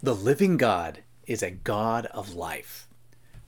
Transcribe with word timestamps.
The 0.00 0.14
living 0.14 0.58
God 0.58 1.02
is 1.26 1.42
a 1.42 1.50
God 1.50 2.06
of 2.06 2.36
life. 2.36 2.86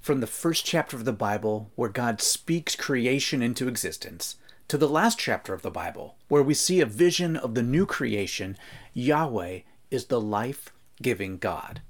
From 0.00 0.19
the 0.19 0.27
first 0.27 0.67
chapter 0.67 0.97
of 0.97 1.05
the 1.05 1.13
Bible, 1.13 1.71
where 1.77 1.89
God 1.89 2.21
speaks 2.21 2.75
creation 2.75 3.41
into 3.41 3.69
existence, 3.69 4.35
to 4.67 4.77
the 4.77 4.89
last 4.89 5.17
chapter 5.17 5.55
of 5.55 5.63
the 5.63 5.71
Bible, 5.71 6.17
where 6.27 6.43
we 6.43 6.55
see 6.55 6.81
a 6.81 6.87
vision 6.87 7.37
of 7.37 7.55
the 7.55 7.63
new 7.63 7.87
creation, 7.87 8.59
Yahweh 8.95 9.61
is 9.93 10.07
the 10.07 10.21
life 10.21 10.73
giving 11.01 11.39
God. 11.39 11.83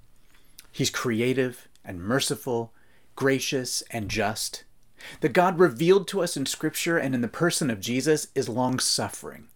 He's 0.71 0.91
creative 0.91 1.67
and 1.83 2.03
merciful, 2.03 2.75
gracious 3.17 3.83
and 3.91 4.11
just. 4.11 4.65
The 5.23 5.31
God 5.31 5.59
revealed 5.59 6.07
to 6.09 6.21
us 6.21 6.37
in 6.37 6.45
Scripture 6.45 6.99
and 6.99 7.15
in 7.15 7.23
the 7.23 7.29
person 7.29 7.71
of 7.71 7.81
Jesus 7.81 8.27
is 8.35 8.47
long 8.47 8.79
suffering. 8.79 9.49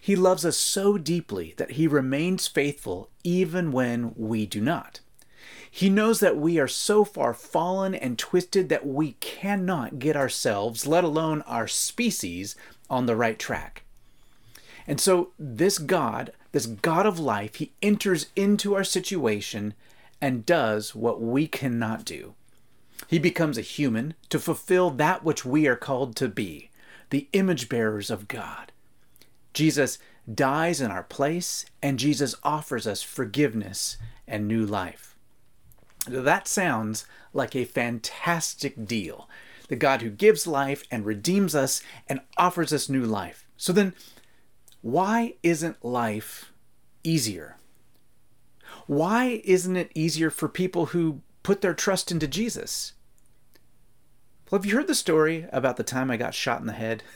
He 0.00 0.16
loves 0.16 0.44
us 0.44 0.56
so 0.56 0.98
deeply 0.98 1.54
that 1.56 1.72
he 1.72 1.86
remains 1.86 2.46
faithful 2.46 3.10
even 3.24 3.72
when 3.72 4.14
we 4.16 4.46
do 4.46 4.60
not. 4.60 5.00
He 5.70 5.88
knows 5.88 6.20
that 6.20 6.36
we 6.36 6.58
are 6.58 6.68
so 6.68 7.04
far 7.04 7.32
fallen 7.32 7.94
and 7.94 8.18
twisted 8.18 8.68
that 8.68 8.86
we 8.86 9.12
cannot 9.20 9.98
get 9.98 10.16
ourselves, 10.16 10.86
let 10.86 11.04
alone 11.04 11.42
our 11.42 11.68
species, 11.68 12.56
on 12.88 13.06
the 13.06 13.14
right 13.14 13.38
track. 13.38 13.84
And 14.86 15.00
so, 15.00 15.30
this 15.38 15.78
God, 15.78 16.32
this 16.50 16.66
God 16.66 17.06
of 17.06 17.20
life, 17.20 17.56
he 17.56 17.72
enters 17.80 18.26
into 18.34 18.74
our 18.74 18.82
situation 18.82 19.74
and 20.20 20.44
does 20.44 20.94
what 20.94 21.20
we 21.20 21.46
cannot 21.46 22.04
do. 22.04 22.34
He 23.06 23.18
becomes 23.18 23.56
a 23.56 23.62
human 23.62 24.14
to 24.28 24.38
fulfill 24.38 24.90
that 24.90 25.24
which 25.24 25.44
we 25.44 25.66
are 25.68 25.76
called 25.76 26.16
to 26.16 26.28
be 26.28 26.70
the 27.10 27.28
image 27.32 27.68
bearers 27.68 28.10
of 28.10 28.28
God. 28.28 28.72
Jesus 29.52 29.98
dies 30.32 30.80
in 30.80 30.90
our 30.90 31.02
place, 31.02 31.66
and 31.82 31.98
Jesus 31.98 32.34
offers 32.42 32.86
us 32.86 33.02
forgiveness 33.02 33.96
and 34.26 34.46
new 34.46 34.64
life. 34.64 35.16
That 36.06 36.48
sounds 36.48 37.06
like 37.32 37.54
a 37.54 37.64
fantastic 37.64 38.86
deal. 38.86 39.28
The 39.68 39.76
God 39.76 40.02
who 40.02 40.10
gives 40.10 40.46
life 40.46 40.84
and 40.90 41.04
redeems 41.04 41.54
us 41.54 41.82
and 42.08 42.20
offers 42.36 42.72
us 42.72 42.88
new 42.88 43.04
life. 43.04 43.46
So 43.56 43.72
then, 43.72 43.94
why 44.82 45.34
isn't 45.42 45.84
life 45.84 46.52
easier? 47.04 47.56
Why 48.86 49.42
isn't 49.44 49.76
it 49.76 49.92
easier 49.94 50.30
for 50.30 50.48
people 50.48 50.86
who 50.86 51.20
put 51.42 51.60
their 51.60 51.74
trust 51.74 52.10
into 52.10 52.26
Jesus? 52.26 52.94
Well, 54.50 54.60
have 54.60 54.66
you 54.66 54.74
heard 54.76 54.88
the 54.88 54.94
story 54.94 55.46
about 55.52 55.76
the 55.76 55.84
time 55.84 56.10
I 56.10 56.16
got 56.16 56.34
shot 56.34 56.60
in 56.60 56.66
the 56.66 56.72
head? 56.72 57.02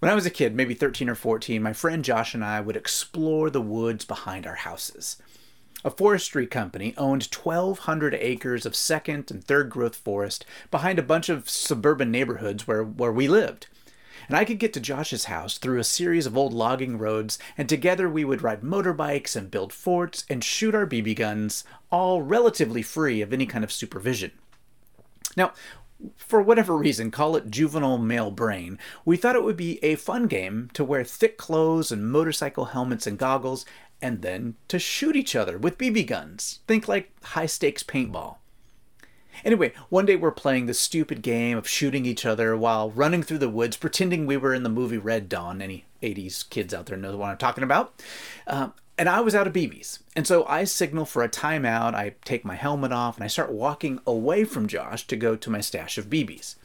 When 0.00 0.10
I 0.10 0.14
was 0.14 0.24
a 0.24 0.30
kid, 0.30 0.56
maybe 0.56 0.72
13 0.72 1.10
or 1.10 1.14
14, 1.14 1.62
my 1.62 1.74
friend 1.74 2.02
Josh 2.02 2.32
and 2.32 2.42
I 2.42 2.62
would 2.62 2.76
explore 2.76 3.50
the 3.50 3.60
woods 3.60 4.06
behind 4.06 4.46
our 4.46 4.54
houses. 4.54 5.18
A 5.84 5.90
forestry 5.90 6.46
company 6.46 6.94
owned 6.96 7.28
1,200 7.30 8.14
acres 8.14 8.64
of 8.64 8.74
second 8.74 9.30
and 9.30 9.44
third 9.44 9.68
growth 9.68 9.96
forest 9.96 10.46
behind 10.70 10.98
a 10.98 11.02
bunch 11.02 11.28
of 11.28 11.50
suburban 11.50 12.10
neighborhoods 12.10 12.66
where, 12.66 12.82
where 12.82 13.12
we 13.12 13.28
lived. 13.28 13.66
And 14.26 14.38
I 14.38 14.46
could 14.46 14.58
get 14.58 14.72
to 14.72 14.80
Josh's 14.80 15.24
house 15.26 15.58
through 15.58 15.78
a 15.78 15.84
series 15.84 16.24
of 16.24 16.34
old 16.34 16.54
logging 16.54 16.96
roads, 16.96 17.38
and 17.58 17.68
together 17.68 18.08
we 18.08 18.24
would 18.24 18.40
ride 18.40 18.62
motorbikes 18.62 19.36
and 19.36 19.50
build 19.50 19.70
forts 19.70 20.24
and 20.30 20.42
shoot 20.42 20.74
our 20.74 20.86
BB 20.86 21.14
guns, 21.16 21.62
all 21.92 22.22
relatively 22.22 22.80
free 22.80 23.20
of 23.20 23.34
any 23.34 23.44
kind 23.44 23.64
of 23.64 23.72
supervision. 23.72 24.32
Now, 25.36 25.52
for 26.16 26.40
whatever 26.40 26.76
reason, 26.76 27.10
call 27.10 27.36
it 27.36 27.50
juvenile 27.50 27.98
male 27.98 28.30
brain, 28.30 28.78
we 29.04 29.16
thought 29.16 29.36
it 29.36 29.42
would 29.42 29.56
be 29.56 29.82
a 29.84 29.96
fun 29.96 30.26
game 30.26 30.70
to 30.74 30.84
wear 30.84 31.04
thick 31.04 31.36
clothes 31.36 31.92
and 31.92 32.10
motorcycle 32.10 32.66
helmets 32.66 33.06
and 33.06 33.18
goggles, 33.18 33.64
and 34.02 34.22
then 34.22 34.54
to 34.68 34.78
shoot 34.78 35.16
each 35.16 35.36
other 35.36 35.58
with 35.58 35.78
BB 35.78 36.06
guns. 36.06 36.60
Think 36.66 36.88
like 36.88 37.10
high 37.22 37.46
stakes 37.46 37.82
paintball. 37.82 38.36
Anyway, 39.44 39.72
one 39.88 40.06
day 40.06 40.16
we're 40.16 40.30
playing 40.30 40.66
the 40.66 40.74
stupid 40.74 41.22
game 41.22 41.56
of 41.56 41.68
shooting 41.68 42.04
each 42.04 42.26
other 42.26 42.56
while 42.56 42.90
running 42.90 43.22
through 43.22 43.38
the 43.38 43.48
woods, 43.48 43.76
pretending 43.76 44.26
we 44.26 44.36
were 44.36 44.54
in 44.54 44.62
the 44.62 44.68
movie 44.68 44.98
Red 44.98 45.28
Dawn. 45.28 45.62
Any 45.62 45.86
80s 46.02 46.48
kids 46.50 46.74
out 46.74 46.86
there 46.86 46.96
know 46.96 47.16
what 47.16 47.30
I'm 47.30 47.38
talking 47.38 47.64
about. 47.64 48.02
Um, 48.46 48.74
and 49.00 49.08
I 49.08 49.22
was 49.22 49.34
out 49.34 49.46
of 49.46 49.54
BBs. 49.54 50.00
And 50.14 50.26
so 50.26 50.44
I 50.44 50.64
signal 50.64 51.06
for 51.06 51.22
a 51.22 51.28
timeout. 51.28 51.94
I 51.94 52.16
take 52.22 52.44
my 52.44 52.54
helmet 52.54 52.92
off 52.92 53.16
and 53.16 53.24
I 53.24 53.28
start 53.28 53.50
walking 53.50 53.98
away 54.06 54.44
from 54.44 54.68
Josh 54.68 55.06
to 55.06 55.16
go 55.16 55.36
to 55.36 55.48
my 55.48 55.62
stash 55.62 55.96
of 55.96 56.10
BBs. 56.10 56.56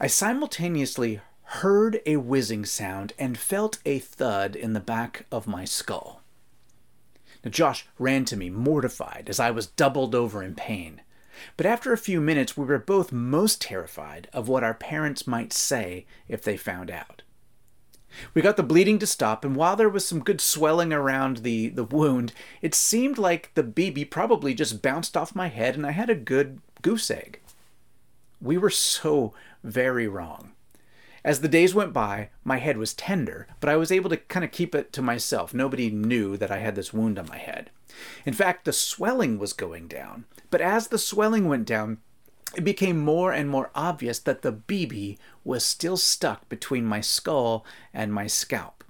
I 0.00 0.08
simultaneously 0.08 1.20
heard 1.44 2.00
a 2.04 2.16
whizzing 2.16 2.64
sound 2.64 3.12
and 3.16 3.38
felt 3.38 3.78
a 3.86 4.00
thud 4.00 4.56
in 4.56 4.72
the 4.72 4.80
back 4.80 5.26
of 5.30 5.46
my 5.46 5.64
skull. 5.64 6.20
Now, 7.44 7.52
Josh 7.52 7.86
ran 7.96 8.24
to 8.24 8.36
me, 8.36 8.50
mortified, 8.50 9.28
as 9.28 9.38
I 9.38 9.52
was 9.52 9.68
doubled 9.68 10.16
over 10.16 10.42
in 10.42 10.56
pain. 10.56 11.00
But 11.56 11.66
after 11.66 11.92
a 11.92 11.96
few 11.96 12.20
minutes, 12.20 12.56
we 12.56 12.64
were 12.64 12.80
both 12.80 13.12
most 13.12 13.60
terrified 13.60 14.26
of 14.32 14.48
what 14.48 14.64
our 14.64 14.74
parents 14.74 15.28
might 15.28 15.52
say 15.52 16.06
if 16.26 16.42
they 16.42 16.56
found 16.56 16.90
out. 16.90 17.22
We 18.32 18.42
got 18.42 18.56
the 18.56 18.62
bleeding 18.62 18.98
to 19.00 19.06
stop, 19.06 19.44
and 19.44 19.56
while 19.56 19.76
there 19.76 19.88
was 19.88 20.06
some 20.06 20.20
good 20.20 20.40
swelling 20.40 20.92
around 20.92 21.38
the, 21.38 21.68
the 21.68 21.84
wound, 21.84 22.32
it 22.62 22.74
seemed 22.74 23.18
like 23.18 23.52
the 23.54 23.64
BB 23.64 24.10
probably 24.10 24.54
just 24.54 24.82
bounced 24.82 25.16
off 25.16 25.34
my 25.34 25.48
head 25.48 25.76
and 25.76 25.86
I 25.86 25.92
had 25.92 26.10
a 26.10 26.14
good 26.14 26.60
goose 26.82 27.10
egg. 27.10 27.40
We 28.40 28.58
were 28.58 28.70
so 28.70 29.34
very 29.62 30.06
wrong. 30.06 30.52
As 31.24 31.40
the 31.40 31.48
days 31.48 31.74
went 31.74 31.94
by, 31.94 32.28
my 32.44 32.58
head 32.58 32.76
was 32.76 32.92
tender, 32.92 33.48
but 33.58 33.70
I 33.70 33.76
was 33.76 33.90
able 33.90 34.10
to 34.10 34.18
kind 34.18 34.44
of 34.44 34.52
keep 34.52 34.74
it 34.74 34.92
to 34.92 35.00
myself. 35.00 35.54
Nobody 35.54 35.90
knew 35.90 36.36
that 36.36 36.50
I 36.50 36.58
had 36.58 36.74
this 36.74 36.92
wound 36.92 37.18
on 37.18 37.26
my 37.26 37.38
head. 37.38 37.70
In 38.26 38.34
fact, 38.34 38.66
the 38.66 38.72
swelling 38.72 39.38
was 39.38 39.54
going 39.54 39.88
down, 39.88 40.26
but 40.50 40.60
as 40.60 40.88
the 40.88 40.98
swelling 40.98 41.48
went 41.48 41.66
down, 41.66 41.98
it 42.56 42.64
became 42.64 42.98
more 42.98 43.32
and 43.32 43.48
more 43.48 43.70
obvious 43.74 44.18
that 44.20 44.42
the 44.42 44.52
BB 44.52 45.18
was 45.44 45.64
still 45.64 45.96
stuck 45.96 46.48
between 46.48 46.84
my 46.84 47.00
skull 47.00 47.64
and 47.92 48.12
my 48.12 48.26
scalp. 48.26 48.84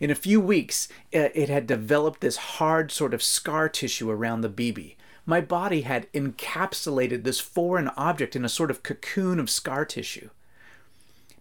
In 0.00 0.10
a 0.10 0.16
few 0.16 0.40
weeks, 0.40 0.88
it 1.12 1.48
had 1.48 1.66
developed 1.66 2.20
this 2.20 2.36
hard 2.36 2.90
sort 2.90 3.14
of 3.14 3.22
scar 3.22 3.68
tissue 3.68 4.10
around 4.10 4.40
the 4.40 4.48
BB. 4.48 4.96
My 5.24 5.40
body 5.40 5.82
had 5.82 6.12
encapsulated 6.12 7.24
this 7.24 7.40
foreign 7.40 7.88
object 7.96 8.36
in 8.36 8.44
a 8.44 8.48
sort 8.48 8.70
of 8.70 8.82
cocoon 8.82 9.38
of 9.38 9.50
scar 9.50 9.84
tissue. 9.84 10.30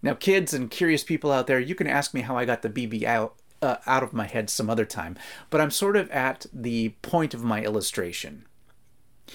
Now, 0.01 0.13
kids 0.13 0.53
and 0.53 0.69
curious 0.69 1.03
people 1.03 1.31
out 1.31 1.47
there, 1.47 1.59
you 1.59 1.75
can 1.75 1.87
ask 1.87 2.13
me 2.13 2.21
how 2.21 2.37
I 2.37 2.45
got 2.45 2.61
the 2.61 2.69
BB 2.69 3.03
out, 3.03 3.35
uh, 3.61 3.77
out 3.87 4.03
of 4.03 4.13
my 4.13 4.27
head 4.27 4.49
some 4.49 4.69
other 4.69 4.85
time, 4.85 5.17
but 5.49 5.61
I'm 5.61 5.71
sort 5.71 5.95
of 5.95 6.09
at 6.11 6.45
the 6.53 6.89
point 7.01 7.33
of 7.33 7.43
my 7.43 7.63
illustration. 7.63 8.45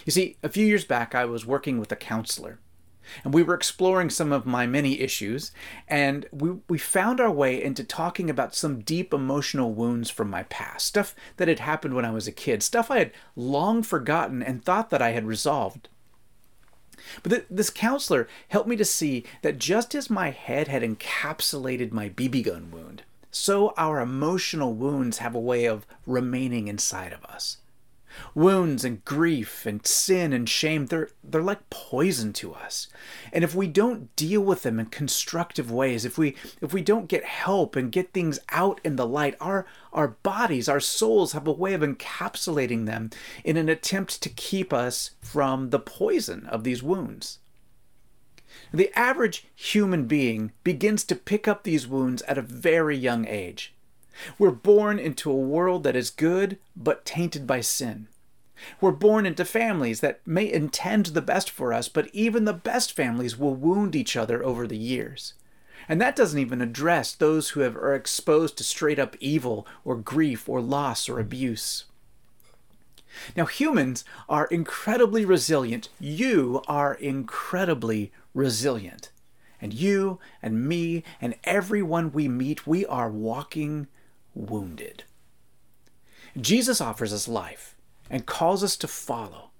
You 0.05 0.13
see, 0.13 0.37
a 0.43 0.49
few 0.49 0.67
years 0.67 0.85
back, 0.85 1.15
I 1.15 1.25
was 1.25 1.47
working 1.47 1.79
with 1.79 1.93
a 1.93 1.97
counselor, 1.97 2.59
and 3.25 3.35
we 3.35 3.43
were 3.43 3.55
exploring 3.55 4.11
some 4.11 4.33
of 4.33 4.47
my 4.47 4.67
many 4.67 5.01
issues, 5.01 5.53
and 5.89 6.27
we, 6.33 6.53
we 6.69 6.79
found 6.79 7.21
our 7.21 7.31
way 7.31 7.63
into 7.63 7.85
talking 7.85 8.31
about 8.31 8.55
some 8.55 8.81
deep 8.81 9.13
emotional 9.13 9.73
wounds 9.73 10.11
from 10.11 10.31
my 10.31 10.45
past, 10.45 10.87
stuff 10.87 11.15
that 11.37 11.49
had 11.49 11.59
happened 11.59 11.95
when 11.95 12.05
I 12.05 12.13
was 12.13 12.27
a 12.27 12.33
kid, 12.33 12.63
stuff 12.63 12.91
I 12.91 12.99
had 12.99 13.13
long 13.35 13.83
forgotten 13.83 14.43
and 14.43 14.65
thought 14.65 14.91
that 14.91 15.03
I 15.03 15.11
had 15.11 15.27
resolved. 15.27 15.89
But 17.23 17.31
th- 17.31 17.47
this 17.51 17.71
counselor 17.71 18.29
helped 18.49 18.69
me 18.69 18.77
to 18.77 18.85
see 18.85 19.25
that 19.43 19.59
just 19.59 19.95
as 19.95 20.11
my 20.11 20.31
head 20.31 20.69
had 20.69 20.83
encapsulated 20.83 21.93
my 21.93 22.11
BB 22.11 22.45
gun 22.45 22.71
wound, 22.71 23.03
so 23.31 23.73
our 23.77 24.01
emotional 24.01 24.75
wounds 24.75 25.19
have 25.19 25.35
a 25.35 25.41
way 25.41 25.65
of 25.65 25.87
remaining 26.07 26.69
inside 26.69 27.13
of 27.13 27.25
us. 27.25 27.59
Wounds 28.35 28.85
and 28.85 29.05
grief 29.05 29.67
and 29.67 29.87
sin 29.87 30.33
and 30.33 30.49
shame, 30.49 30.87
they're, 30.87 31.11
they're 31.23 31.43
like 31.43 31.71
poison 31.71 32.33
to 32.35 32.55
us. 32.55 32.89
And 33.33 33.45
if 33.45 33.55
we 33.55 33.67
don't 33.67 34.15
deal 34.17 34.41
with 34.41 34.63
them 34.63 34.81
in 34.81 34.87
constructive 34.87 35.71
ways, 35.71 36.05
if 36.05 36.19
we 36.19 36.35
if 36.61 36.73
we 36.73 36.83
don't 36.83 37.09
get 37.09 37.25
help 37.25 37.77
and 37.77 37.93
get 37.93 38.13
things 38.13 38.39
out 38.51 38.81
in 38.85 38.97
the 38.97 39.07
light, 39.07 39.37
our 39.41 39.67
our 39.93 40.09
bodies, 40.09 40.69
our 40.69 40.81
souls 40.81 41.33
have 41.33 41.47
a 41.47 41.53
way 41.53 41.75
of 41.75 41.83
encapsulating 41.83 42.87
them 42.87 43.11
in 43.45 43.57
an 43.57 43.69
attempt 43.69 44.23
to 44.23 44.29
keep 44.29 44.73
us 44.73 45.13
from 45.21 45.71
the 45.71 45.79
poison 45.79 46.47
of 46.47 46.65
these 46.65 46.83
wounds. 46.83 47.39
The 48.73 48.93
average 48.99 49.47
human 49.55 50.07
being 50.07 50.53
begins 50.65 51.05
to 51.05 51.17
pick 51.17 51.49
up 51.49 51.63
these 51.63 51.87
wounds 51.87 52.23
at 52.23 52.39
a 52.39 52.43
very 52.43 52.97
young 52.97 53.27
age. 53.27 53.75
We're 54.39 54.51
born 54.51 54.99
into 54.99 55.31
a 55.31 55.37
world 55.37 55.83
that 55.85 55.97
is 55.97 56.11
good, 56.11 56.59
but 56.77 57.05
tainted 57.05 57.47
by 57.47 57.61
sin. 57.61 58.09
We're 58.81 58.93
born 58.93 59.27
into 59.27 59.45
families 59.45 60.01
that 60.01 60.21
may 60.27 60.51
intend 60.51 61.07
the 61.07 61.23
best 61.23 61.51
for 61.51 61.73
us, 61.73 61.89
but 61.89 62.09
even 62.13 62.45
the 62.45 62.53
best 62.53 62.93
families 62.93 63.39
will 63.39 63.55
wound 63.55 63.97
each 63.97 64.17
other 64.17 64.45
over 64.45 64.67
the 64.67 64.77
years. 64.77 65.35
And 65.89 66.01
that 66.01 66.15
doesn't 66.15 66.39
even 66.39 66.61
address 66.61 67.15
those 67.15 67.51
who 67.51 67.61
have, 67.61 67.77
are 67.77 67.95
exposed 67.95 68.59
to 68.59 68.65
straight 68.65 68.99
up 68.99 69.17
evil 69.19 69.67
or 69.85 69.97
grief 69.97 70.49
or 70.49 70.61
loss 70.61 71.09
or 71.09 71.19
abuse. 71.19 71.85
Now, 73.37 73.47
humans 73.47 74.05
are 74.29 74.47
incredibly 74.47 75.25
resilient. 75.25 75.89
You 75.99 76.63
are 76.69 76.95
incredibly 76.95 78.13
resilient. 78.35 79.11
And 79.61 79.75
you 79.75 80.21
and 80.43 80.67
me 80.67 81.03
and 81.21 81.35
everyone 81.45 82.13
we 82.13 82.29
meet, 82.29 82.67
we 82.67 82.87
are 82.87 83.11
walking 83.11 83.89
wounded. 84.35 85.05
Jesus 86.41 86.81
offers 86.81 87.13
us 87.13 87.29
life 87.29 87.75
and 88.09 88.27
calls 88.27 88.63
us 88.63 88.77
to 88.79 88.89
follow, 88.89 89.51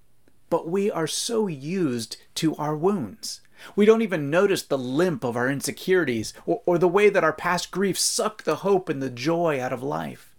but 0.49 0.67
we 0.67 0.89
are 0.89 1.07
so 1.07 1.47
used 1.47 2.17
to 2.35 2.55
our 2.55 2.75
wounds. 2.75 3.41
We 3.75 3.85
don't 3.85 4.01
even 4.01 4.29
notice 4.29 4.63
the 4.63 4.77
limp 4.77 5.23
of 5.23 5.35
our 5.35 5.49
insecurities 5.49 6.33
or, 6.45 6.61
or 6.65 6.77
the 6.77 6.87
way 6.87 7.09
that 7.09 7.23
our 7.23 7.33
past 7.33 7.71
griefs 7.71 8.01
suck 8.01 8.43
the 8.43 8.57
hope 8.57 8.89
and 8.89 9.01
the 9.01 9.09
joy 9.09 9.61
out 9.61 9.73
of 9.73 9.83
life. 9.83 10.33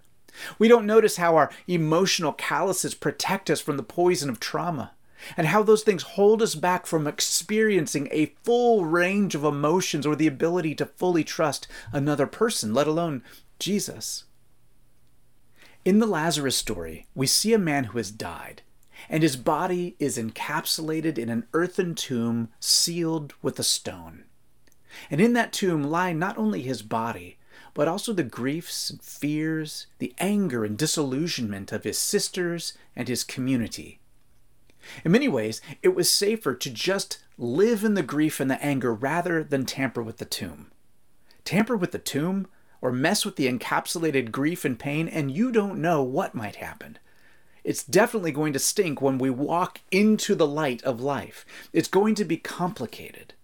We 0.58 0.69
don't 0.69 0.87
notice 0.87 1.17
how 1.17 1.37
our 1.37 1.50
emotional 1.67 2.32
calluses 2.32 2.94
protect 2.94 3.50
us 3.50 3.61
from 3.61 3.76
the 3.76 3.82
poison 3.82 4.31
of 4.31 4.40
trauma 4.40 4.93
and 5.37 5.46
how 5.46 5.62
those 5.62 5.82
things 5.82 6.02
hold 6.02 6.43
us 6.43 6.55
back 6.55 6.87
from 6.87 7.06
experiencing 7.06 8.08
a 8.11 8.35
full 8.43 8.85
range 8.85 9.35
of 9.35 9.44
emotions 9.44 10.06
or 10.06 10.17
the 10.17 10.26
ability 10.26 10.75
to 10.76 10.87
fully 10.87 11.23
trust 11.23 11.69
another 11.93 12.26
person, 12.26 12.75
let 12.75 12.88
alone 12.88 13.23
Jesus. 13.62 14.25
In 15.85 16.00
the 16.00 16.06
Lazarus 16.06 16.56
story, 16.56 17.06
we 17.14 17.29
see 17.29 17.55
a 17.55 17.59
man 17.59 17.85
who 17.85 17.99
has 17.99 18.11
died, 18.11 18.62
and 19.09 19.23
his 19.23 19.37
body 19.37 19.94
is 20.00 20.19
encapsulated 20.19 21.17
in 21.17 21.29
an 21.29 21.47
earthen 21.53 21.94
tomb 21.94 22.49
sealed 22.59 23.35
with 23.41 23.61
a 23.61 23.62
stone. 23.62 24.25
And 25.11 25.20
in 25.20 25.32
that 25.35 25.53
tomb 25.53 25.85
lie 25.85 26.12
not 26.12 26.37
only 26.37 26.62
his 26.62 26.82
body, 26.82 27.38
but 27.73 27.87
also 27.87 28.12
the 28.12 28.25
griefs 28.25 28.91
and 28.91 29.00
fears, 29.00 29.87
the 29.99 30.12
anger 30.19 30.64
and 30.64 30.76
disillusionment 30.76 31.70
of 31.70 31.85
his 31.85 31.99
sisters 31.99 32.76
and 32.97 33.06
his 33.06 33.23
community. 33.23 34.00
In 35.05 35.12
many 35.12 35.29
ways, 35.29 35.62
it 35.82 35.94
was 35.94 36.11
safer 36.11 36.55
to 36.56 36.69
just 36.69 37.20
live 37.38 37.85
in 37.85 37.94
the 37.94 38.03
grief 38.03 38.41
and 38.41 38.50
the 38.50 38.62
anger 38.62 38.93
rather 38.93 39.44
than 39.44 39.67
tamper 39.67 40.03
with 40.03 40.19
the 40.19 40.25
tomb. 40.25 40.73
Tamper 41.44 41.76
with 41.76 41.93
the 41.93 42.00
tomb 42.00 42.49
or 42.82 42.93
mess 42.93 43.25
with 43.25 43.37
the 43.37 43.50
encapsulated 43.50 44.31
grief 44.31 44.64
and 44.67 44.79
pain, 44.79 45.08
and 45.08 45.31
you 45.31 45.50
don't 45.50 45.81
know 45.81 46.02
what 46.02 46.34
might 46.34 46.56
happen. 46.56 46.99
It's 47.64 47.84
definitely 47.84 48.32
going 48.32 48.52
to 48.52 48.58
stink 48.58 49.00
when 49.00 49.19
we 49.19 49.31
walk 49.31 49.81
into 49.90 50.34
the 50.34 50.46
light 50.46 50.82
of 50.82 51.00
life. 51.00 51.46
It's 51.73 51.88
going 51.88 52.17
to 52.17 52.25
be 52.25 52.37
complicated. 52.37 53.34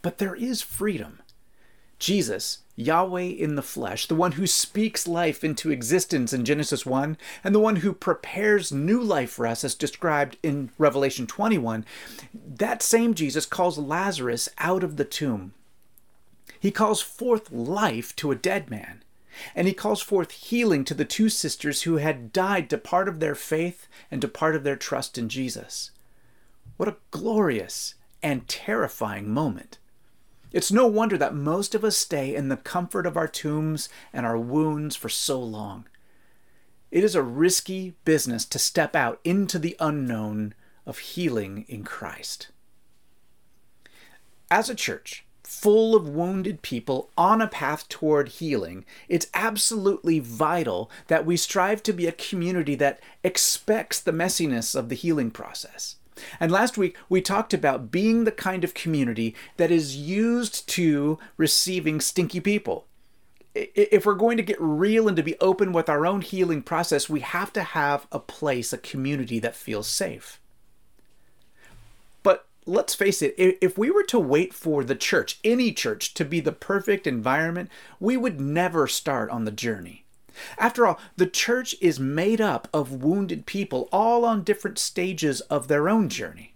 But 0.00 0.18
there 0.18 0.34
is 0.34 0.62
freedom. 0.62 1.20
Jesus, 1.98 2.58
Yahweh 2.76 3.22
in 3.22 3.56
the 3.56 3.62
flesh, 3.62 4.06
the 4.06 4.14
one 4.14 4.32
who 4.32 4.46
speaks 4.46 5.08
life 5.08 5.42
into 5.42 5.70
existence 5.70 6.32
in 6.32 6.44
Genesis 6.44 6.84
1, 6.84 7.16
and 7.42 7.54
the 7.54 7.60
one 7.60 7.76
who 7.76 7.92
prepares 7.92 8.70
new 8.70 9.02
life 9.02 9.30
for 9.30 9.46
us 9.46 9.64
as 9.64 9.74
described 9.74 10.36
in 10.42 10.70
Revelation 10.78 11.26
21, 11.26 11.84
that 12.34 12.82
same 12.82 13.14
Jesus 13.14 13.46
calls 13.46 13.78
Lazarus 13.78 14.48
out 14.58 14.84
of 14.84 14.96
the 14.96 15.04
tomb. 15.04 15.52
He 16.58 16.70
calls 16.70 17.02
forth 17.02 17.52
life 17.52 18.14
to 18.16 18.30
a 18.30 18.36
dead 18.36 18.70
man, 18.70 19.02
and 19.54 19.66
he 19.66 19.74
calls 19.74 20.02
forth 20.02 20.30
healing 20.30 20.84
to 20.84 20.94
the 20.94 21.04
two 21.04 21.28
sisters 21.28 21.82
who 21.82 21.96
had 21.96 22.32
died 22.32 22.70
to 22.70 22.78
part 22.78 23.08
of 23.08 23.20
their 23.20 23.34
faith 23.34 23.88
and 24.10 24.20
to 24.22 24.28
part 24.28 24.56
of 24.56 24.64
their 24.64 24.76
trust 24.76 25.18
in 25.18 25.28
Jesus. 25.28 25.90
What 26.76 26.88
a 26.88 26.96
glorious 27.10 27.94
and 28.22 28.48
terrifying 28.48 29.30
moment! 29.30 29.78
It's 30.52 30.72
no 30.72 30.86
wonder 30.86 31.18
that 31.18 31.34
most 31.34 31.74
of 31.74 31.84
us 31.84 31.98
stay 31.98 32.34
in 32.34 32.48
the 32.48 32.56
comfort 32.56 33.04
of 33.04 33.16
our 33.16 33.28
tombs 33.28 33.88
and 34.12 34.24
our 34.24 34.38
wounds 34.38 34.96
for 34.96 35.08
so 35.08 35.38
long. 35.38 35.86
It 36.90 37.04
is 37.04 37.14
a 37.14 37.22
risky 37.22 37.94
business 38.04 38.46
to 38.46 38.58
step 38.58 38.96
out 38.96 39.20
into 39.22 39.58
the 39.58 39.76
unknown 39.78 40.54
of 40.86 40.98
healing 40.98 41.66
in 41.68 41.84
Christ. 41.84 42.48
As 44.50 44.70
a 44.70 44.74
church, 44.74 45.25
full 45.46 45.94
of 45.94 46.08
wounded 46.08 46.60
people 46.60 47.10
on 47.16 47.40
a 47.40 47.46
path 47.46 47.88
toward 47.88 48.28
healing, 48.28 48.84
it's 49.08 49.28
absolutely 49.32 50.18
vital 50.18 50.90
that 51.06 51.24
we 51.24 51.36
strive 51.36 51.82
to 51.84 51.92
be 51.92 52.06
a 52.06 52.12
community 52.12 52.74
that 52.74 53.00
expects 53.22 54.00
the 54.00 54.12
messiness 54.12 54.74
of 54.74 54.88
the 54.88 54.96
healing 54.96 55.30
process. 55.30 55.96
And 56.40 56.50
last 56.50 56.76
week, 56.76 56.96
we 57.08 57.20
talked 57.20 57.54
about 57.54 57.90
being 57.90 58.24
the 58.24 58.32
kind 58.32 58.64
of 58.64 58.74
community 58.74 59.36
that 59.56 59.70
is 59.70 59.96
used 59.96 60.68
to 60.70 61.18
receiving 61.36 62.00
stinky 62.00 62.40
people. 62.40 62.86
If 63.54 64.04
we're 64.04 64.14
going 64.14 64.36
to 64.38 64.42
get 64.42 64.60
real 64.60 65.06
and 65.06 65.16
to 65.16 65.22
be 65.22 65.38
open 65.40 65.72
with 65.72 65.88
our 65.88 66.06
own 66.06 66.22
healing 66.22 66.62
process, 66.62 67.08
we 67.08 67.20
have 67.20 67.52
to 67.52 67.62
have 67.62 68.06
a 68.10 68.18
place, 68.18 68.72
a 68.72 68.78
community 68.78 69.38
that 69.38 69.54
feels 69.54 69.86
safe. 69.86 70.40
Let's 72.66 72.94
face 72.94 73.22
it, 73.22 73.34
if 73.38 73.78
we 73.78 73.90
were 73.90 74.02
to 74.04 74.18
wait 74.18 74.52
for 74.52 74.82
the 74.82 74.96
church, 74.96 75.38
any 75.44 75.72
church, 75.72 76.14
to 76.14 76.24
be 76.24 76.40
the 76.40 76.52
perfect 76.52 77.06
environment, 77.06 77.70
we 78.00 78.16
would 78.16 78.40
never 78.40 78.88
start 78.88 79.30
on 79.30 79.44
the 79.44 79.52
journey. 79.52 80.04
After 80.58 80.86
all, 80.86 80.98
the 81.16 81.26
church 81.26 81.74
is 81.80 82.00
made 82.00 82.40
up 82.40 82.68
of 82.74 83.04
wounded 83.04 83.46
people, 83.46 83.88
all 83.92 84.24
on 84.24 84.42
different 84.42 84.78
stages 84.78 85.40
of 85.42 85.68
their 85.68 85.88
own 85.88 86.08
journey. 86.08 86.54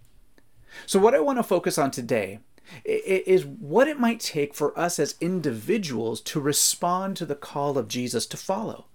So, 0.85 0.99
what 0.99 1.15
I 1.15 1.19
want 1.19 1.39
to 1.39 1.43
focus 1.43 1.77
on 1.77 1.91
today 1.91 2.39
is 2.85 3.45
what 3.45 3.87
it 3.87 3.99
might 3.99 4.19
take 4.19 4.53
for 4.53 4.77
us 4.77 4.99
as 4.99 5.15
individuals 5.19 6.21
to 6.21 6.39
respond 6.39 7.17
to 7.17 7.25
the 7.25 7.35
call 7.35 7.77
of 7.77 7.87
Jesus 7.87 8.25
to 8.27 8.37
follow, 8.37 8.85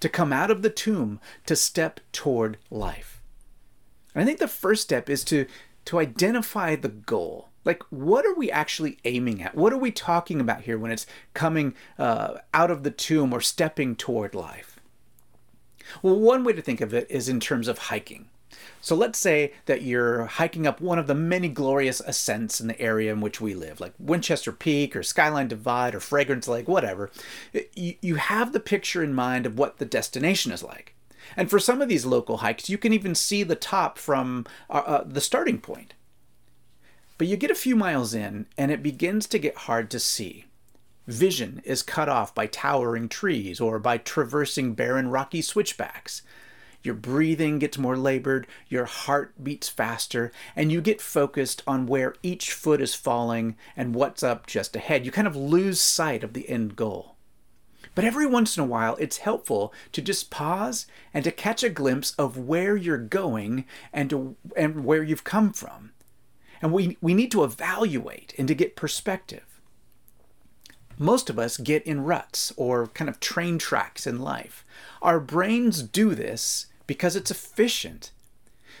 to 0.00 0.08
come 0.08 0.32
out 0.32 0.50
of 0.50 0.62
the 0.62 0.70
tomb, 0.70 1.20
to 1.46 1.56
step 1.56 2.00
toward 2.12 2.58
life. 2.70 3.22
And 4.14 4.22
I 4.22 4.26
think 4.26 4.38
the 4.38 4.48
first 4.48 4.82
step 4.82 5.08
is 5.08 5.24
to, 5.24 5.46
to 5.86 5.98
identify 5.98 6.76
the 6.76 6.88
goal. 6.88 7.48
Like, 7.64 7.82
what 7.90 8.26
are 8.26 8.34
we 8.34 8.50
actually 8.50 8.98
aiming 9.04 9.42
at? 9.42 9.54
What 9.54 9.72
are 9.72 9.78
we 9.78 9.92
talking 9.92 10.40
about 10.40 10.62
here 10.62 10.78
when 10.78 10.90
it's 10.90 11.06
coming 11.32 11.74
uh, 11.98 12.38
out 12.52 12.70
of 12.70 12.82
the 12.82 12.90
tomb 12.90 13.32
or 13.32 13.40
stepping 13.40 13.94
toward 13.94 14.34
life? 14.34 14.80
Well, 16.02 16.18
one 16.18 16.44
way 16.44 16.52
to 16.54 16.62
think 16.62 16.80
of 16.80 16.92
it 16.92 17.06
is 17.10 17.28
in 17.28 17.40
terms 17.40 17.68
of 17.68 17.78
hiking. 17.78 18.28
So 18.80 18.96
let's 18.96 19.18
say 19.18 19.52
that 19.66 19.82
you're 19.82 20.26
hiking 20.26 20.66
up 20.66 20.80
one 20.80 20.98
of 20.98 21.06
the 21.06 21.14
many 21.14 21.48
glorious 21.48 22.00
ascents 22.00 22.60
in 22.60 22.66
the 22.66 22.80
area 22.80 23.12
in 23.12 23.20
which 23.20 23.40
we 23.40 23.54
live, 23.54 23.80
like 23.80 23.94
Winchester 23.98 24.52
Peak 24.52 24.96
or 24.96 25.02
Skyline 25.02 25.48
Divide 25.48 25.94
or 25.94 26.00
Fragrance 26.00 26.48
Lake, 26.48 26.68
whatever. 26.68 27.10
You 27.74 28.16
have 28.16 28.52
the 28.52 28.60
picture 28.60 29.02
in 29.02 29.14
mind 29.14 29.46
of 29.46 29.58
what 29.58 29.78
the 29.78 29.84
destination 29.84 30.52
is 30.52 30.62
like. 30.62 30.94
And 31.36 31.50
for 31.50 31.58
some 31.58 31.80
of 31.80 31.88
these 31.88 32.06
local 32.06 32.38
hikes, 32.38 32.68
you 32.68 32.78
can 32.78 32.92
even 32.92 33.14
see 33.14 33.42
the 33.42 33.56
top 33.56 33.98
from 33.98 34.46
uh, 34.68 34.82
uh 34.84 35.04
the 35.06 35.20
starting 35.20 35.60
point. 35.60 35.94
But 37.18 37.26
you 37.26 37.36
get 37.36 37.50
a 37.50 37.54
few 37.54 37.76
miles 37.76 38.14
in, 38.14 38.46
and 38.58 38.70
it 38.70 38.82
begins 38.82 39.26
to 39.28 39.38
get 39.38 39.56
hard 39.56 39.90
to 39.90 40.00
see. 40.00 40.46
Vision 41.06 41.60
is 41.64 41.82
cut 41.82 42.08
off 42.08 42.34
by 42.34 42.46
towering 42.46 43.08
trees 43.08 43.60
or 43.60 43.78
by 43.78 43.98
traversing 43.98 44.74
barren 44.74 45.08
rocky 45.08 45.42
switchbacks. 45.42 46.22
Your 46.82 46.94
breathing 46.94 47.58
gets 47.58 47.78
more 47.78 47.96
labored, 47.96 48.46
your 48.68 48.86
heart 48.86 49.42
beats 49.42 49.68
faster, 49.68 50.32
and 50.56 50.72
you 50.72 50.80
get 50.80 51.00
focused 51.00 51.62
on 51.66 51.86
where 51.86 52.14
each 52.22 52.52
foot 52.52 52.80
is 52.80 52.94
falling 52.94 53.56
and 53.76 53.94
what's 53.94 54.22
up 54.22 54.46
just 54.46 54.74
ahead. 54.74 55.06
You 55.06 55.12
kind 55.12 55.28
of 55.28 55.36
lose 55.36 55.80
sight 55.80 56.24
of 56.24 56.32
the 56.32 56.48
end 56.48 56.74
goal. 56.74 57.16
But 57.94 58.04
every 58.04 58.26
once 58.26 58.56
in 58.56 58.62
a 58.62 58.66
while, 58.66 58.96
it's 58.96 59.18
helpful 59.18 59.72
to 59.92 60.00
just 60.00 60.30
pause 60.30 60.86
and 61.12 61.24
to 61.24 61.30
catch 61.30 61.62
a 61.62 61.68
glimpse 61.68 62.12
of 62.12 62.38
where 62.38 62.76
you're 62.76 62.98
going 62.98 63.66
and, 63.92 64.08
to, 64.10 64.36
and 64.56 64.84
where 64.84 65.02
you've 65.02 65.24
come 65.24 65.52
from. 65.52 65.92
And 66.62 66.72
we, 66.72 66.96
we 67.00 67.12
need 67.12 67.30
to 67.32 67.44
evaluate 67.44 68.34
and 68.38 68.48
to 68.48 68.54
get 68.54 68.76
perspective. 68.76 69.60
Most 70.98 71.28
of 71.28 71.38
us 71.38 71.56
get 71.56 71.82
in 71.86 72.04
ruts 72.04 72.52
or 72.56 72.86
kind 72.88 73.08
of 73.08 73.18
train 73.20 73.58
tracks 73.58 74.06
in 74.06 74.20
life. 74.20 74.64
Our 75.00 75.18
brains 75.18 75.82
do 75.82 76.14
this 76.14 76.66
because 76.86 77.16
it's 77.16 77.30
efficient. 77.30 78.12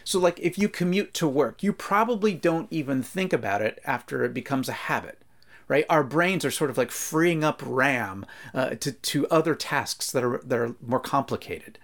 So, 0.04 0.18
like 0.18 0.38
if 0.40 0.58
you 0.58 0.68
commute 0.68 1.14
to 1.14 1.28
work, 1.28 1.62
you 1.62 1.72
probably 1.72 2.34
don't 2.34 2.68
even 2.70 3.02
think 3.02 3.32
about 3.32 3.62
it 3.62 3.80
after 3.84 4.24
it 4.24 4.34
becomes 4.34 4.68
a 4.68 4.72
habit, 4.72 5.21
right? 5.68 5.84
Our 5.88 6.04
brains 6.04 6.44
are 6.44 6.50
sort 6.50 6.70
of 6.70 6.78
like 6.78 6.90
freeing 6.90 7.44
up 7.44 7.62
RAM 7.64 8.26
uh, 8.54 8.70
to, 8.70 8.92
to 8.92 9.28
other 9.28 9.54
tasks 9.54 10.10
that 10.12 10.24
are, 10.24 10.40
that 10.44 10.58
are 10.58 10.74
more 10.84 11.00
complicated. 11.00 11.78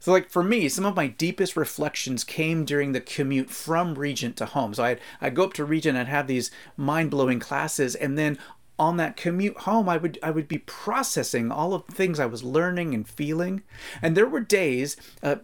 So, 0.00 0.12
like 0.12 0.30
for 0.30 0.44
me, 0.44 0.68
some 0.68 0.86
of 0.86 0.94
my 0.94 1.08
deepest 1.08 1.56
reflections 1.56 2.22
came 2.22 2.64
during 2.64 2.92
the 2.92 3.00
commute 3.00 3.50
from 3.50 3.96
Regent 3.96 4.36
to 4.36 4.46
home. 4.46 4.72
So 4.72 4.84
I'd, 4.84 5.00
I'd 5.20 5.34
go 5.34 5.44
up 5.44 5.54
to 5.54 5.64
Regent 5.64 5.98
and 5.98 6.08
have 6.08 6.26
these 6.26 6.50
mind 6.76 7.10
blowing 7.10 7.40
classes, 7.40 7.94
and 7.94 8.16
then 8.16 8.38
on 8.78 8.96
that 8.98 9.16
commute 9.16 9.58
home, 9.58 9.88
I 9.88 9.96
would 9.96 10.18
I 10.22 10.30
would 10.30 10.46
be 10.46 10.58
processing 10.58 11.50
all 11.50 11.74
of 11.74 11.84
the 11.86 11.94
things 11.94 12.20
I 12.20 12.26
was 12.26 12.44
learning 12.44 12.94
and 12.94 13.08
feeling, 13.08 13.62
and 14.00 14.16
there 14.16 14.28
were 14.28 14.40
days. 14.40 14.96
Uh, 15.22 15.36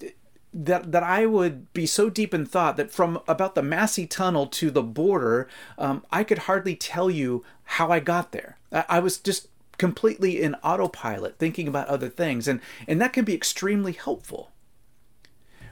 that, 0.54 0.92
that 0.92 1.02
I 1.02 1.26
would 1.26 1.72
be 1.72 1.86
so 1.86 2.08
deep 2.08 2.32
in 2.32 2.46
thought 2.46 2.76
that 2.76 2.92
from 2.92 3.20
about 3.26 3.54
the 3.54 3.62
Massey 3.62 4.06
Tunnel 4.06 4.46
to 4.48 4.70
the 4.70 4.82
border, 4.82 5.48
um, 5.76 6.04
I 6.10 6.24
could 6.24 6.38
hardly 6.38 6.76
tell 6.76 7.10
you 7.10 7.44
how 7.64 7.90
I 7.90 8.00
got 8.00 8.32
there. 8.32 8.58
I, 8.72 8.84
I 8.88 8.98
was 9.00 9.18
just 9.18 9.48
completely 9.76 10.40
in 10.40 10.54
autopilot 10.56 11.36
thinking 11.38 11.66
about 11.66 11.88
other 11.88 12.08
things 12.08 12.46
and 12.46 12.60
and 12.86 13.00
that 13.00 13.12
can 13.12 13.24
be 13.24 13.34
extremely 13.34 13.90
helpful 13.90 14.52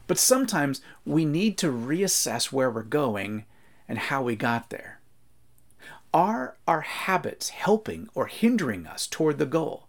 but 0.08 0.18
sometimes 0.18 0.80
we 1.06 1.24
need 1.24 1.56
to 1.56 1.70
reassess 1.70 2.50
where 2.50 2.68
we're 2.68 2.82
going 2.82 3.44
and 3.88 3.98
how 4.00 4.20
we 4.20 4.34
got 4.34 4.70
there 4.70 5.00
are 6.12 6.56
our 6.66 6.80
habits 6.80 7.50
helping 7.50 8.08
or 8.12 8.26
hindering 8.26 8.88
us 8.88 9.06
toward 9.06 9.38
the 9.38 9.46
goal 9.46 9.86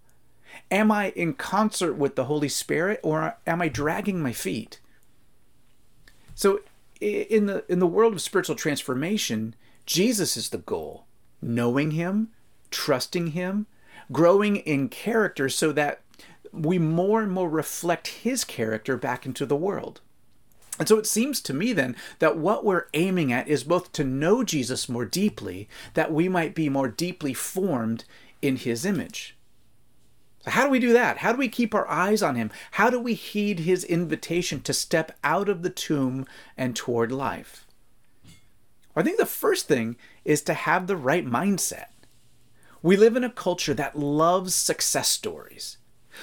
Am 0.69 0.91
I 0.91 1.09
in 1.11 1.33
concert 1.33 1.93
with 1.93 2.15
the 2.15 2.25
Holy 2.25 2.49
Spirit 2.49 2.99
or 3.03 3.37
am 3.45 3.61
I 3.61 3.69
dragging 3.69 4.21
my 4.21 4.33
feet? 4.33 4.79
So 6.35 6.61
in 6.99 7.45
the 7.47 7.63
in 7.69 7.79
the 7.79 7.87
world 7.87 8.13
of 8.13 8.21
spiritual 8.21 8.55
transformation, 8.55 9.55
Jesus 9.85 10.37
is 10.37 10.49
the 10.49 10.57
goal. 10.57 11.05
Knowing 11.41 11.91
him, 11.91 12.29
trusting 12.71 13.27
him, 13.27 13.67
growing 14.11 14.57
in 14.57 14.89
character 14.89 15.49
so 15.49 15.71
that 15.73 16.01
we 16.53 16.77
more 16.77 17.21
and 17.21 17.31
more 17.31 17.49
reflect 17.49 18.07
his 18.07 18.43
character 18.43 18.95
back 18.95 19.25
into 19.25 19.45
the 19.45 19.55
world. 19.55 20.01
And 20.79 20.87
so 20.87 20.97
it 20.97 21.05
seems 21.05 21.41
to 21.41 21.53
me 21.53 21.73
then 21.73 21.95
that 22.19 22.37
what 22.37 22.65
we're 22.65 22.87
aiming 22.93 23.31
at 23.31 23.47
is 23.47 23.63
both 23.63 23.91
to 23.93 24.03
know 24.03 24.43
Jesus 24.43 24.89
more 24.89 25.05
deeply, 25.05 25.67
that 25.93 26.11
we 26.11 26.27
might 26.27 26.55
be 26.55 26.69
more 26.69 26.87
deeply 26.87 27.33
formed 27.33 28.05
in 28.41 28.55
his 28.57 28.85
image. 28.85 29.35
So 30.43 30.51
how 30.51 30.65
do 30.65 30.69
we 30.69 30.79
do 30.79 30.91
that? 30.93 31.19
How 31.19 31.31
do 31.31 31.37
we 31.37 31.47
keep 31.47 31.73
our 31.73 31.87
eyes 31.87 32.21
on 32.21 32.35
him? 32.35 32.51
How 32.71 32.89
do 32.89 32.99
we 32.99 33.13
heed 33.13 33.59
his 33.59 33.83
invitation 33.83 34.61
to 34.61 34.73
step 34.73 35.17
out 35.23 35.47
of 35.47 35.61
the 35.61 35.69
tomb 35.69 36.25
and 36.57 36.75
toward 36.75 37.11
life? 37.11 37.65
I 38.95 39.03
think 39.03 39.17
the 39.17 39.25
first 39.25 39.67
thing 39.67 39.95
is 40.25 40.41
to 40.43 40.53
have 40.53 40.87
the 40.87 40.97
right 40.97 41.25
mindset. 41.25 41.87
We 42.81 42.97
live 42.97 43.15
in 43.15 43.23
a 43.23 43.29
culture 43.29 43.73
that 43.73 43.97
loves 43.97 44.53
success 44.53 45.07
stories. 45.07 45.77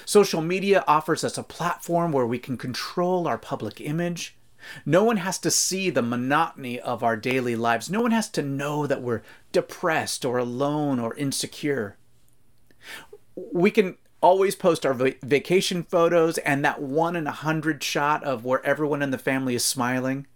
Social 0.05 0.43
media 0.43 0.85
offers 0.87 1.25
us 1.25 1.39
a 1.39 1.43
platform 1.43 2.12
where 2.12 2.27
we 2.27 2.39
can 2.39 2.59
control 2.59 3.27
our 3.27 3.39
public 3.39 3.81
image. 3.81 4.37
No 4.85 5.03
one 5.03 5.17
has 5.17 5.39
to 5.39 5.50
see 5.50 5.89
the 5.89 6.03
monotony 6.03 6.79
of 6.79 7.03
our 7.03 7.17
daily 7.17 7.57
lives. 7.57 7.91
No 7.91 8.03
one 8.03 8.11
has 8.11 8.29
to 8.31 8.43
know 8.43 8.87
that 8.87 9.00
we're 9.00 9.23
depressed 9.53 10.27
or 10.27 10.37
alone 10.37 11.00
or 11.00 11.17
insecure. 11.17 11.97
We 13.35 13.71
can 13.71 13.97
always 14.21 14.55
post 14.55 14.85
our 14.85 14.95
vacation 14.95 15.83
photos 15.83 16.39
and 16.39 16.65
that 16.65 16.83
one 16.83 17.17
in 17.17 17.27
a 17.27 17.33
hundred 17.33 17.83
shot 17.83 18.23
of 18.25 18.45
where 18.45 18.65
everyone 18.65 19.03
in 19.03 19.11
the 19.11 19.19
family 19.19 19.55
is 19.55 19.65
smiling. 19.65 20.27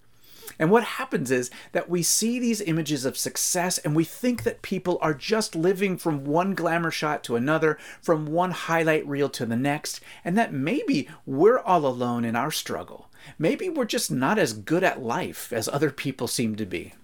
And 0.59 0.71
what 0.71 0.85
happens 0.85 1.31
is 1.31 1.51
that 1.73 1.89
we 1.89 2.03
see 2.03 2.39
these 2.39 2.61
images 2.61 3.05
of 3.05 3.17
success 3.17 3.79
and 3.79 3.97
we 3.97 4.05
think 4.05 4.45
that 4.45 4.63
people 4.63 4.99
are 5.01 5.15
just 5.15 5.57
living 5.57 5.97
from 5.97 6.25
one 6.25 6.55
glamour 6.55 6.91
shot 6.91 7.25
to 7.25 7.37
another, 7.37 7.79
from 8.01 8.27
one 8.27 8.53
highlight 8.53 9.07
reel 9.07 9.29
to 9.31 9.47
the 9.47 9.57
next, 9.57 10.01
and 10.25 10.39
that 10.39 10.53
maybe 10.53 11.09
we're 11.27 11.59
all 11.59 11.87
alone 11.87 12.25
in 12.25 12.37
our 12.37 12.51
struggle. 12.51 13.11
Maybe 13.39 13.69
we're 13.69 13.85
just 13.85 14.11
not 14.11 14.39
as 14.39 14.53
good 14.53 14.85
at 14.85 15.03
life 15.03 15.53
as 15.53 15.69
other 15.69 15.91
people 15.91 16.29
seem 16.29 16.57
to 16.57 16.67
be. 16.67 16.95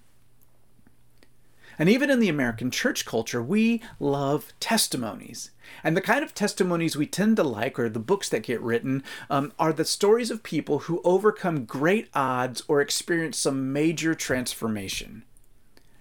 And 1.80 1.88
even 1.88 2.10
in 2.10 2.20
the 2.20 2.28
American 2.28 2.70
church 2.70 3.06
culture, 3.06 3.42
we 3.42 3.80
love 3.98 4.52
testimonies. 4.60 5.50
And 5.82 5.96
the 5.96 6.02
kind 6.02 6.22
of 6.22 6.34
testimonies 6.34 6.94
we 6.94 7.06
tend 7.06 7.38
to 7.38 7.42
like, 7.42 7.78
or 7.78 7.88
the 7.88 7.98
books 7.98 8.28
that 8.28 8.42
get 8.42 8.60
written, 8.60 9.02
um, 9.30 9.54
are 9.58 9.72
the 9.72 9.86
stories 9.86 10.30
of 10.30 10.42
people 10.42 10.80
who 10.80 11.00
overcome 11.04 11.64
great 11.64 12.10
odds 12.12 12.62
or 12.68 12.82
experience 12.82 13.38
some 13.38 13.72
major 13.72 14.14
transformation. 14.14 15.24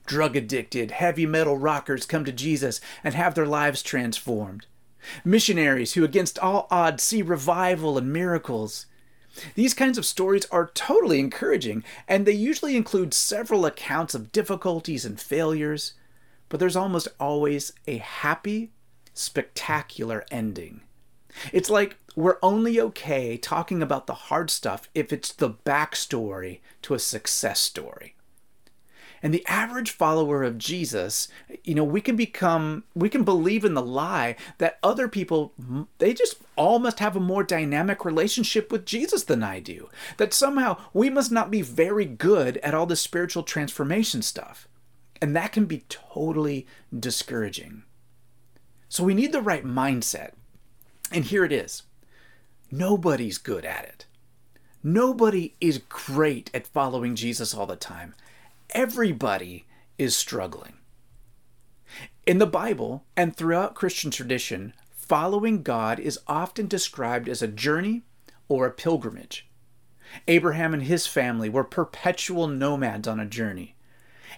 Drug 0.05 0.35
addicted, 0.35 0.91
heavy 0.91 1.25
metal 1.25 1.57
rockers 1.57 2.05
come 2.05 2.25
to 2.25 2.33
Jesus 2.33 2.81
and 3.01 3.13
have 3.13 3.33
their 3.33 3.45
lives 3.45 3.81
transformed. 3.81 4.65
Missionaries 5.23 5.93
who, 5.93 6.03
against 6.03 6.37
all 6.39 6.67
odds, 6.69 7.03
see 7.03 7.21
revival 7.21 7.97
and 7.97 8.11
miracles. 8.11 8.85
These 9.55 9.73
kinds 9.73 9.97
of 9.97 10.05
stories 10.05 10.45
are 10.51 10.71
totally 10.73 11.19
encouraging, 11.19 11.83
and 12.07 12.25
they 12.25 12.33
usually 12.33 12.75
include 12.75 13.13
several 13.13 13.65
accounts 13.65 14.15
of 14.15 14.31
difficulties 14.31 15.05
and 15.05 15.19
failures, 15.19 15.93
but 16.49 16.59
there's 16.59 16.75
almost 16.75 17.07
always 17.19 17.71
a 17.87 17.97
happy, 17.97 18.71
spectacular 19.13 20.25
ending. 20.31 20.81
It's 21.53 21.69
like 21.69 21.97
we're 22.15 22.37
only 22.41 22.79
okay 22.81 23.37
talking 23.37 23.81
about 23.81 24.07
the 24.07 24.13
hard 24.13 24.49
stuff 24.49 24.89
if 24.93 25.13
it's 25.13 25.31
the 25.31 25.51
backstory 25.51 26.59
to 26.81 26.93
a 26.93 26.99
success 26.99 27.59
story. 27.59 28.15
And 29.21 29.33
the 29.33 29.45
average 29.47 29.91
follower 29.91 30.43
of 30.43 30.57
Jesus, 30.57 31.27
you 31.63 31.75
know, 31.75 31.83
we 31.83 32.01
can 32.01 32.15
become, 32.15 32.83
we 32.95 33.09
can 33.09 33.23
believe 33.23 33.65
in 33.65 33.73
the 33.73 33.81
lie 33.81 34.35
that 34.57 34.79
other 34.81 35.07
people, 35.07 35.53
they 35.97 36.13
just 36.13 36.35
all 36.55 36.79
must 36.79 36.99
have 36.99 37.15
a 37.15 37.21
more 37.21 37.43
dynamic 37.43 38.05
relationship 38.05 38.71
with 38.71 38.85
Jesus 38.85 39.23
than 39.23 39.43
I 39.43 39.59
do. 39.59 39.89
That 40.17 40.33
somehow 40.33 40.77
we 40.93 41.09
must 41.09 41.31
not 41.31 41.51
be 41.51 41.61
very 41.61 42.05
good 42.05 42.57
at 42.57 42.73
all 42.73 42.85
the 42.85 42.95
spiritual 42.95 43.43
transformation 43.43 44.21
stuff. 44.21 44.67
And 45.21 45.35
that 45.35 45.51
can 45.51 45.65
be 45.65 45.83
totally 45.89 46.65
discouraging. 46.97 47.83
So 48.87 49.03
we 49.03 49.13
need 49.13 49.33
the 49.33 49.41
right 49.41 49.65
mindset. 49.65 50.31
And 51.11 51.25
here 51.25 51.43
it 51.43 51.51
is 51.51 51.83
nobody's 52.71 53.37
good 53.37 53.65
at 53.65 53.83
it. 53.83 54.05
Nobody 54.83 55.55
is 55.59 55.79
great 55.89 56.49
at 56.53 56.67
following 56.67 57.15
Jesus 57.15 57.53
all 57.53 57.65
the 57.65 57.75
time 57.75 58.13
everybody 58.71 59.65
is 59.97 60.15
struggling. 60.15 60.73
In 62.25 62.37
the 62.37 62.45
Bible 62.45 63.05
and 63.17 63.35
throughout 63.35 63.75
Christian 63.75 64.11
tradition, 64.11 64.73
following 64.91 65.63
God 65.63 65.99
is 65.99 66.19
often 66.27 66.67
described 66.67 67.27
as 67.27 67.41
a 67.41 67.47
journey 67.47 68.03
or 68.47 68.65
a 68.65 68.71
pilgrimage. 68.71 69.47
Abraham 70.27 70.73
and 70.73 70.83
his 70.83 71.07
family 71.07 71.49
were 71.49 71.63
perpetual 71.63 72.47
nomads 72.47 73.07
on 73.07 73.19
a 73.19 73.25
journey. 73.25 73.75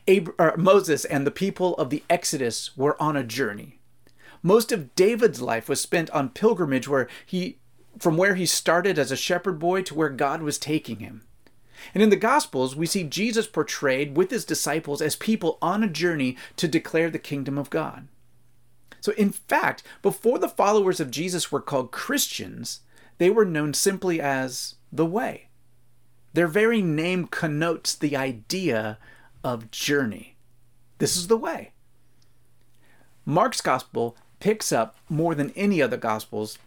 Ab- 0.07 0.33
uh, 0.39 0.51
Moses 0.57 1.05
and 1.05 1.25
the 1.25 1.31
people 1.31 1.75
of 1.75 1.89
the 1.89 2.03
Exodus 2.09 2.75
were 2.77 3.01
on 3.01 3.15
a 3.15 3.23
journey. 3.23 3.79
Most 4.41 4.71
of 4.71 4.95
David's 4.95 5.41
life 5.41 5.69
was 5.69 5.79
spent 5.79 6.09
on 6.11 6.29
pilgrimage 6.29 6.87
where 6.87 7.07
he 7.25 7.59
from 7.99 8.15
where 8.15 8.35
he 8.35 8.45
started 8.45 8.97
as 8.97 9.11
a 9.11 9.17
shepherd 9.17 9.59
boy 9.59 9.81
to 9.83 9.93
where 9.93 10.09
God 10.09 10.41
was 10.41 10.57
taking 10.57 10.99
him. 10.99 11.23
And 11.93 12.01
in 12.01 12.09
the 12.09 12.15
Gospels, 12.15 12.75
we 12.75 12.85
see 12.85 13.03
Jesus 13.03 13.47
portrayed 13.47 14.15
with 14.15 14.31
his 14.31 14.45
disciples 14.45 15.01
as 15.01 15.15
people 15.15 15.57
on 15.61 15.83
a 15.83 15.87
journey 15.87 16.37
to 16.57 16.67
declare 16.67 17.09
the 17.09 17.19
kingdom 17.19 17.57
of 17.57 17.69
God. 17.69 18.07
So, 18.99 19.13
in 19.13 19.31
fact, 19.31 19.83
before 20.01 20.37
the 20.39 20.49
followers 20.49 20.99
of 20.99 21.11
Jesus 21.11 21.51
were 21.51 21.61
called 21.61 21.91
Christians, 21.91 22.81
they 23.17 23.29
were 23.29 23.45
known 23.45 23.73
simply 23.73 24.21
as 24.21 24.75
the 24.91 25.05
Way. 25.05 25.47
Their 26.33 26.47
very 26.47 26.81
name 26.81 27.27
connotes 27.27 27.95
the 27.95 28.15
idea 28.15 28.97
of 29.43 29.71
journey. 29.71 30.35
This 30.97 31.17
is 31.17 31.27
the 31.27 31.37
way. 31.37 31.71
Mark's 33.25 33.61
Gospel 33.61 34.15
picks 34.39 34.71
up 34.71 34.95
more 35.09 35.35
than 35.35 35.51
any 35.51 35.81
other 35.81 35.97
Gospels 35.97 36.57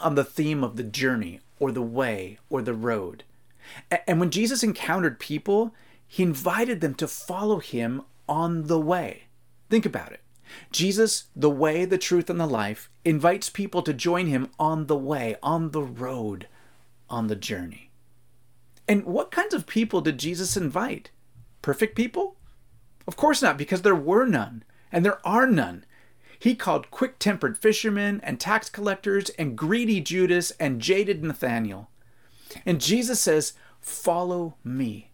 on 0.00 0.14
the 0.14 0.24
theme 0.24 0.62
of 0.62 0.76
the 0.76 0.82
journey 0.82 1.40
or 1.58 1.72
the 1.72 1.82
way 1.82 2.38
or 2.50 2.62
the 2.62 2.74
road. 2.74 3.24
And 4.06 4.20
when 4.20 4.30
Jesus 4.30 4.62
encountered 4.62 5.18
people, 5.18 5.74
he 6.06 6.22
invited 6.22 6.80
them 6.80 6.94
to 6.96 7.08
follow 7.08 7.58
him 7.58 8.02
on 8.28 8.64
the 8.64 8.80
way. 8.80 9.24
Think 9.68 9.84
about 9.84 10.12
it. 10.12 10.20
Jesus, 10.72 11.24
the 11.36 11.50
way, 11.50 11.84
the 11.84 11.98
truth, 11.98 12.30
and 12.30 12.40
the 12.40 12.46
life, 12.46 12.90
invites 13.04 13.50
people 13.50 13.82
to 13.82 13.92
join 13.92 14.26
him 14.26 14.48
on 14.58 14.86
the 14.86 14.96
way, 14.96 15.36
on 15.42 15.72
the 15.72 15.82
road, 15.82 16.48
on 17.10 17.26
the 17.26 17.36
journey. 17.36 17.90
And 18.88 19.04
what 19.04 19.30
kinds 19.30 19.52
of 19.52 19.66
people 19.66 20.00
did 20.00 20.18
Jesus 20.18 20.56
invite? 20.56 21.10
Perfect 21.60 21.94
people? 21.94 22.36
Of 23.06 23.16
course 23.16 23.42
not, 23.42 23.58
because 23.58 23.82
there 23.82 23.94
were 23.94 24.24
none, 24.24 24.64
and 24.90 25.04
there 25.04 25.26
are 25.26 25.46
none. 25.46 25.84
He 26.38 26.54
called 26.54 26.90
quick 26.90 27.18
tempered 27.18 27.58
fishermen 27.58 28.20
and 28.22 28.38
tax 28.38 28.70
collectors 28.70 29.28
and 29.30 29.58
greedy 29.58 30.00
Judas 30.00 30.52
and 30.52 30.80
jaded 30.80 31.22
Nathanael. 31.22 31.90
And 32.64 32.80
Jesus 32.80 33.20
says, 33.20 33.52
Follow 33.80 34.56
me. 34.64 35.10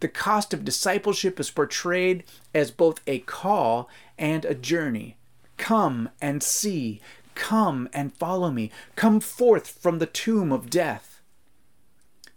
The 0.00 0.08
cost 0.08 0.54
of 0.54 0.64
discipleship 0.64 1.38
is 1.38 1.50
portrayed 1.50 2.24
as 2.54 2.70
both 2.70 3.00
a 3.06 3.20
call 3.20 3.88
and 4.18 4.44
a 4.44 4.54
journey. 4.54 5.16
Come 5.58 6.08
and 6.20 6.42
see. 6.42 7.00
Come 7.34 7.88
and 7.92 8.14
follow 8.14 8.50
me. 8.50 8.70
Come 8.96 9.20
forth 9.20 9.68
from 9.68 9.98
the 9.98 10.06
tomb 10.06 10.52
of 10.52 10.70
death. 10.70 11.20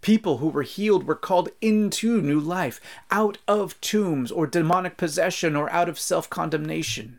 People 0.02 0.38
who 0.38 0.48
were 0.48 0.62
healed 0.62 1.06
were 1.06 1.14
called 1.14 1.48
into 1.62 2.20
new 2.20 2.38
life, 2.38 2.78
out 3.10 3.38
of 3.48 3.80
tombs 3.80 4.30
or 4.30 4.46
demonic 4.46 4.98
possession 4.98 5.56
or 5.56 5.70
out 5.70 5.88
of 5.88 5.98
self 5.98 6.28
condemnation. 6.28 7.18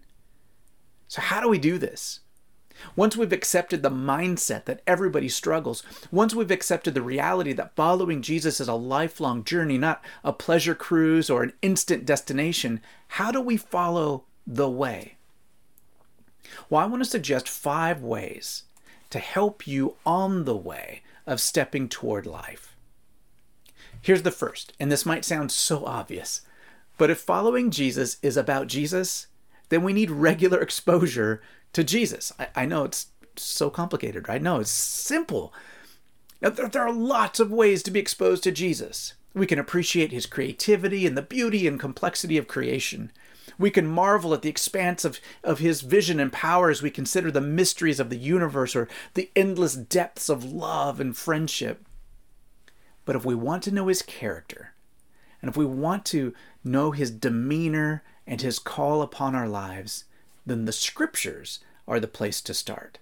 So, 1.08 1.22
how 1.22 1.42
do 1.42 1.50
we 1.50 1.58
do 1.58 1.80
this? 1.80 2.20
Once 2.96 3.16
we've 3.16 3.34
accepted 3.34 3.82
the 3.82 3.90
mindset 3.90 4.66
that 4.66 4.82
everybody 4.86 5.30
struggles, 5.30 5.84
once 6.12 6.36
we've 6.36 6.52
accepted 6.52 6.94
the 6.94 7.02
reality 7.02 7.54
that 7.54 7.76
following 7.76 8.22
Jesus 8.22 8.60
is 8.60 8.68
a 8.68 8.74
lifelong 8.74 9.44
journey, 9.44 9.78
not 9.78 10.04
a 10.24 10.34
pleasure 10.34 10.76
cruise 10.76 11.30
or 11.30 11.44
an 11.44 11.54
instant 11.62 12.06
destination, 12.06 12.82
how 13.10 13.32
do 13.32 13.42
we 13.42 13.58
follow 13.58 14.26
the 14.46 14.70
way? 14.70 15.16
Well, 16.70 16.82
I 16.82 16.86
want 16.86 17.04
to 17.04 17.10
suggest 17.10 17.50
five 17.50 18.02
ways 18.02 18.64
to 19.10 19.20
help 19.20 19.68
you 19.68 19.96
on 20.06 20.46
the 20.46 20.56
way 20.56 21.02
of 21.26 21.42
stepping 21.42 21.90
toward 21.90 22.26
life. 22.26 22.76
Here's 24.02 24.24
the 24.24 24.32
first, 24.32 24.74
and 24.80 24.92
this 24.92 25.06
might 25.06 25.26
sound 25.26 25.52
so 25.52 25.86
obvious, 25.86 26.42
but 26.98 27.10
if 27.10 27.20
following 27.20 27.72
Jesus 27.72 28.18
is 28.22 28.38
about 28.38 28.68
Jesus, 28.68 29.28
then 29.70 29.84
we 29.84 29.94
need 29.94 30.12
regular 30.12 30.60
exposure 30.62 31.42
to 31.76 31.84
Jesus. 31.84 32.32
I, 32.40 32.48
I 32.56 32.66
know 32.66 32.86
it's 32.86 33.08
so 33.36 33.70
complicated, 33.70 34.28
right? 34.28 34.42
No, 34.42 34.60
it's 34.60 34.72
simple. 34.72 35.54
Now, 36.42 36.50
there 36.50 36.82
are 36.82 36.94
lots 36.94 37.40
of 37.40 37.52
ways 37.52 37.84
to 37.84 37.92
be 37.92 38.00
exposed 38.00 38.44
to 38.44 38.52
Jesus. 38.52 39.14
We 39.34 39.46
can 39.46 39.60
appreciate 39.60 40.12
his 40.12 40.26
creativity 40.26 41.06
and 41.06 41.18
the 41.18 41.22
beauty 41.22 41.68
and 41.68 41.80
complexity 41.80 42.38
of 42.38 42.48
creation. 42.48 43.12
We 43.58 43.72
can 43.72 43.88
marvel 43.88 44.34
at 44.34 44.42
the 44.42 44.50
expanse 44.50 45.04
of, 45.04 45.20
of 45.44 45.60
his 45.60 45.82
vision 45.82 46.20
and 46.20 46.32
power 46.32 46.70
as 46.70 46.82
we 46.82 46.90
consider 46.90 47.30
the 47.30 47.42
mysteries 47.42 48.00
of 48.00 48.10
the 48.10 48.18
universe 48.18 48.76
or 48.76 48.88
the 49.14 49.30
endless 49.36 49.76
depths 49.76 50.30
of 50.30 50.46
love 50.46 51.02
and 51.02 51.16
friendship. 51.16 51.86
But 53.04 53.18
if 53.18 53.26
we 53.26 53.36
want 53.36 53.64
to 53.64 53.72
know 53.72 53.88
his 53.88 54.02
character, 54.02 54.74
and 55.42 55.50
if 55.50 55.58
we 55.58 55.66
want 55.66 56.06
to 56.06 56.34
know 56.64 56.92
his 56.92 57.12
demeanor 57.12 58.04
and 58.26 58.42
his 58.42 58.60
call 58.60 59.02
upon 59.02 59.36
our 59.36 59.48
lives, 59.48 60.06
then 60.46 60.66
the 60.66 60.72
scriptures 60.72 61.60
are 61.88 62.00
the 62.00 62.08
place 62.08 62.42
to 62.42 62.54
start. 62.54 63.00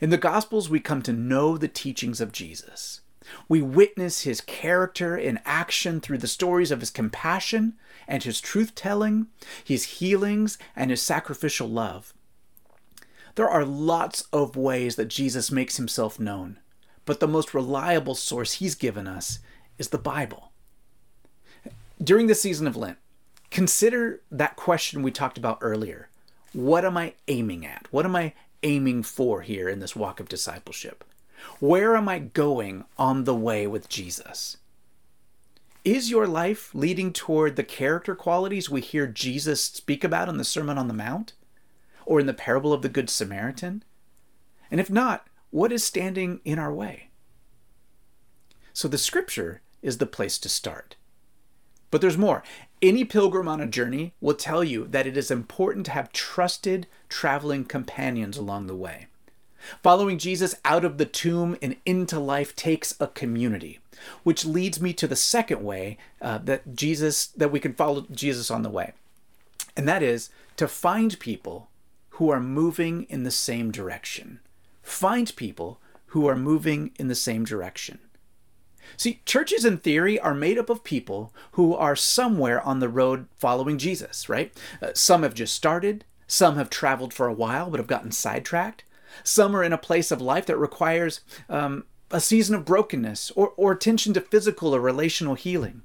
In 0.00 0.10
the 0.10 0.18
Gospels, 0.18 0.68
we 0.68 0.80
come 0.80 1.02
to 1.02 1.12
know 1.12 1.56
the 1.56 1.68
teachings 1.68 2.20
of 2.20 2.32
Jesus. 2.32 3.00
We 3.48 3.60
witness 3.60 4.22
his 4.22 4.40
character 4.40 5.16
in 5.16 5.40
action 5.44 6.00
through 6.00 6.18
the 6.18 6.28
stories 6.28 6.70
of 6.70 6.80
his 6.80 6.90
compassion 6.90 7.74
and 8.06 8.22
his 8.22 8.40
truth 8.40 8.74
telling, 8.74 9.26
his 9.64 9.84
healings, 9.84 10.58
and 10.74 10.90
his 10.90 11.02
sacrificial 11.02 11.68
love. 11.68 12.14
There 13.34 13.48
are 13.48 13.64
lots 13.64 14.22
of 14.32 14.56
ways 14.56 14.96
that 14.96 15.08
Jesus 15.08 15.50
makes 15.50 15.76
himself 15.76 16.18
known, 16.18 16.58
but 17.04 17.20
the 17.20 17.28
most 17.28 17.52
reliable 17.52 18.14
source 18.14 18.54
he's 18.54 18.74
given 18.74 19.06
us 19.06 19.40
is 19.78 19.88
the 19.88 19.98
Bible. 19.98 20.52
During 22.02 22.28
the 22.28 22.34
season 22.34 22.66
of 22.66 22.76
Lent, 22.76 22.98
consider 23.50 24.22
that 24.30 24.56
question 24.56 25.02
we 25.02 25.10
talked 25.10 25.36
about 25.36 25.58
earlier. 25.60 26.08
What 26.52 26.84
am 26.84 26.96
I 26.96 27.14
aiming 27.28 27.66
at? 27.66 27.86
What 27.90 28.04
am 28.04 28.16
I 28.16 28.32
aiming 28.62 29.02
for 29.02 29.42
here 29.42 29.68
in 29.68 29.80
this 29.80 29.96
walk 29.96 30.20
of 30.20 30.28
discipleship? 30.28 31.04
Where 31.60 31.96
am 31.96 32.08
I 32.08 32.18
going 32.18 32.84
on 32.98 33.24
the 33.24 33.34
way 33.34 33.66
with 33.66 33.88
Jesus? 33.88 34.56
Is 35.84 36.10
your 36.10 36.26
life 36.26 36.74
leading 36.74 37.12
toward 37.12 37.54
the 37.54 37.62
character 37.62 38.14
qualities 38.14 38.68
we 38.68 38.80
hear 38.80 39.06
Jesus 39.06 39.62
speak 39.62 40.02
about 40.02 40.28
in 40.28 40.36
the 40.36 40.44
Sermon 40.44 40.78
on 40.78 40.88
the 40.88 40.94
Mount 40.94 41.34
or 42.04 42.18
in 42.18 42.26
the 42.26 42.34
parable 42.34 42.72
of 42.72 42.82
the 42.82 42.88
Good 42.88 43.08
Samaritan? 43.08 43.84
And 44.70 44.80
if 44.80 44.90
not, 44.90 45.28
what 45.50 45.70
is 45.70 45.84
standing 45.84 46.40
in 46.44 46.58
our 46.58 46.72
way? 46.72 47.10
So 48.72 48.88
the 48.88 48.98
scripture 48.98 49.62
is 49.80 49.98
the 49.98 50.06
place 50.06 50.38
to 50.38 50.48
start. 50.48 50.96
But 51.90 52.00
there's 52.00 52.18
more. 52.18 52.42
Any 52.82 53.04
pilgrim 53.04 53.48
on 53.48 53.60
a 53.60 53.66
journey 53.66 54.12
will 54.20 54.34
tell 54.34 54.62
you 54.62 54.86
that 54.88 55.06
it 55.06 55.16
is 55.16 55.30
important 55.30 55.86
to 55.86 55.92
have 55.92 56.12
trusted 56.12 56.86
traveling 57.08 57.64
companions 57.64 58.36
along 58.36 58.66
the 58.66 58.76
way. 58.76 59.06
Following 59.82 60.18
Jesus 60.18 60.54
out 60.64 60.84
of 60.84 60.98
the 60.98 61.06
tomb 61.06 61.56
and 61.62 61.76
into 61.86 62.20
life 62.20 62.54
takes 62.54 62.94
a 63.00 63.06
community, 63.08 63.80
which 64.22 64.44
leads 64.44 64.80
me 64.80 64.92
to 64.92 65.08
the 65.08 65.16
second 65.16 65.64
way 65.64 65.96
uh, 66.20 66.38
that 66.38 66.76
Jesus 66.76 67.26
that 67.28 67.50
we 67.50 67.60
can 67.60 67.72
follow 67.72 68.06
Jesus 68.10 68.50
on 68.50 68.62
the 68.62 68.70
way, 68.70 68.92
and 69.76 69.88
that 69.88 70.02
is 70.02 70.28
to 70.56 70.68
find 70.68 71.18
people 71.18 71.68
who 72.10 72.30
are 72.30 72.40
moving 72.40 73.04
in 73.04 73.24
the 73.24 73.30
same 73.30 73.70
direction. 73.70 74.38
Find 74.82 75.34
people 75.34 75.80
who 76.08 76.28
are 76.28 76.36
moving 76.36 76.92
in 76.98 77.08
the 77.08 77.14
same 77.14 77.44
direction. 77.44 77.98
See, 78.96 79.20
churches 79.24 79.64
in 79.64 79.78
theory 79.78 80.18
are 80.18 80.34
made 80.34 80.58
up 80.58 80.70
of 80.70 80.84
people 80.84 81.32
who 81.52 81.74
are 81.74 81.96
somewhere 81.96 82.60
on 82.62 82.80
the 82.80 82.88
road 82.88 83.26
following 83.36 83.78
Jesus, 83.78 84.28
right? 84.28 84.52
Uh, 84.80 84.90
some 84.94 85.22
have 85.22 85.34
just 85.34 85.54
started, 85.54 86.04
some 86.26 86.56
have 86.56 86.70
traveled 86.70 87.12
for 87.12 87.26
a 87.26 87.32
while 87.32 87.70
but 87.70 87.80
have 87.80 87.86
gotten 87.86 88.12
sidetracked. 88.12 88.84
Some 89.22 89.56
are 89.56 89.64
in 89.64 89.72
a 89.72 89.78
place 89.78 90.10
of 90.10 90.20
life 90.20 90.46
that 90.46 90.58
requires 90.58 91.20
um, 91.48 91.84
a 92.10 92.20
season 92.20 92.54
of 92.54 92.64
brokenness 92.64 93.30
or, 93.32 93.52
or 93.56 93.72
attention 93.72 94.12
to 94.14 94.20
physical 94.20 94.74
or 94.74 94.80
relational 94.80 95.34
healing. 95.34 95.82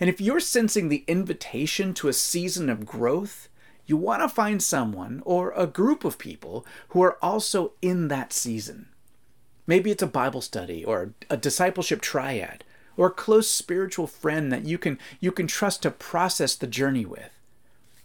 And 0.00 0.10
if 0.10 0.20
you're 0.20 0.40
sensing 0.40 0.88
the 0.88 1.04
invitation 1.06 1.94
to 1.94 2.08
a 2.08 2.12
season 2.12 2.68
of 2.68 2.86
growth, 2.86 3.48
you 3.86 3.96
want 3.96 4.22
to 4.22 4.28
find 4.28 4.62
someone 4.62 5.22
or 5.24 5.52
a 5.52 5.66
group 5.66 6.04
of 6.04 6.18
people 6.18 6.66
who 6.88 7.02
are 7.02 7.18
also 7.22 7.72
in 7.80 8.08
that 8.08 8.32
season. 8.32 8.88
Maybe 9.66 9.90
it's 9.90 10.02
a 10.02 10.06
Bible 10.06 10.40
study 10.40 10.84
or 10.84 11.12
a 11.28 11.36
discipleship 11.36 12.00
triad 12.00 12.64
or 12.96 13.08
a 13.08 13.12
close 13.12 13.50
spiritual 13.50 14.06
friend 14.06 14.52
that 14.52 14.64
you 14.64 14.78
can 14.78 14.98
you 15.20 15.32
can 15.32 15.46
trust 15.46 15.82
to 15.82 15.90
process 15.90 16.54
the 16.54 16.66
journey 16.66 17.04
with. 17.04 17.30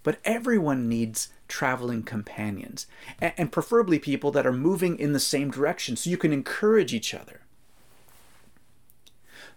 But 0.04 0.19
everyone 0.26 0.89
needs 0.89 1.30
traveling 1.47 2.02
companions, 2.02 2.88
and 3.19 3.52
preferably 3.52 4.00
people 4.00 4.32
that 4.32 4.47
are 4.47 4.52
moving 4.52 4.97
in 4.97 5.13
the 5.13 5.19
same 5.19 5.52
direction 5.52 5.95
so 5.95 6.10
you 6.10 6.17
can 6.17 6.34
encourage 6.34 6.93
each 6.93 7.13
other. 7.13 7.41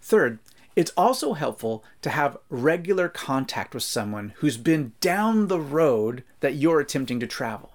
Third, 0.03 0.39
it's 0.77 0.93
also 0.97 1.33
helpful 1.33 1.85
to 2.03 2.11
have 2.11 2.37
regular 2.51 3.09
contact 3.09 3.73
with 3.73 3.85
someone 3.85 4.35
who's 4.39 4.57
been 4.59 4.93
down 5.01 5.47
the 5.47 5.61
road 5.61 6.25
that 6.41 6.57
you're 6.57 6.81
attempting 6.81 7.21
to 7.21 7.27
travel. 7.27 7.74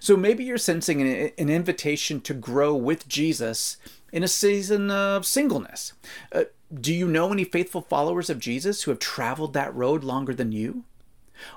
So 0.00 0.16
maybe 0.16 0.44
you're 0.44 0.58
sensing 0.58 1.00
an, 1.00 1.32
an 1.36 1.48
invitation 1.48 2.20
to 2.22 2.34
grow 2.34 2.74
with 2.74 3.08
Jesus 3.08 3.76
in 4.12 4.22
a 4.22 4.28
season 4.28 4.90
of 4.90 5.26
singleness. 5.26 5.92
Uh, 6.32 6.44
do 6.72 6.94
you 6.94 7.08
know 7.08 7.32
any 7.32 7.44
faithful 7.44 7.82
followers 7.82 8.30
of 8.30 8.38
Jesus 8.38 8.82
who 8.82 8.90
have 8.90 9.00
traveled 9.00 9.52
that 9.52 9.74
road 9.74 10.04
longer 10.04 10.34
than 10.34 10.52
you? 10.52 10.84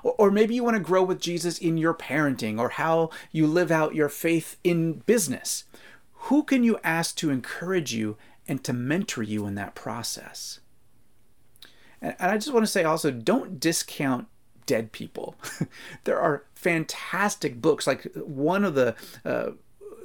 Or, 0.02 0.14
or 0.18 0.30
maybe 0.30 0.54
you 0.54 0.64
want 0.64 0.76
to 0.76 0.82
grow 0.82 1.02
with 1.02 1.20
Jesus 1.20 1.58
in 1.58 1.78
your 1.78 1.94
parenting 1.94 2.58
or 2.58 2.70
how 2.70 3.10
you 3.32 3.46
live 3.46 3.70
out 3.70 3.94
your 3.94 4.08
faith 4.08 4.56
in 4.64 4.94
business. 5.06 5.64
Who 6.22 6.42
can 6.42 6.64
you 6.64 6.78
ask 6.82 7.16
to 7.16 7.30
encourage 7.30 7.94
you 7.94 8.16
and 8.46 8.62
to 8.64 8.72
mentor 8.72 9.22
you 9.22 9.46
in 9.46 9.54
that 9.54 9.74
process? 9.74 10.60
And, 12.00 12.16
and 12.18 12.30
I 12.30 12.36
just 12.36 12.52
want 12.52 12.66
to 12.66 12.72
say 12.72 12.84
also 12.84 13.10
don't 13.10 13.60
discount 13.60 14.26
dead 14.68 14.92
people. 14.92 15.34
there 16.04 16.20
are 16.20 16.44
fantastic 16.54 17.60
books. 17.60 17.86
Like 17.86 18.04
one 18.14 18.64
of 18.64 18.74
the 18.74 18.94
uh, 19.24 19.52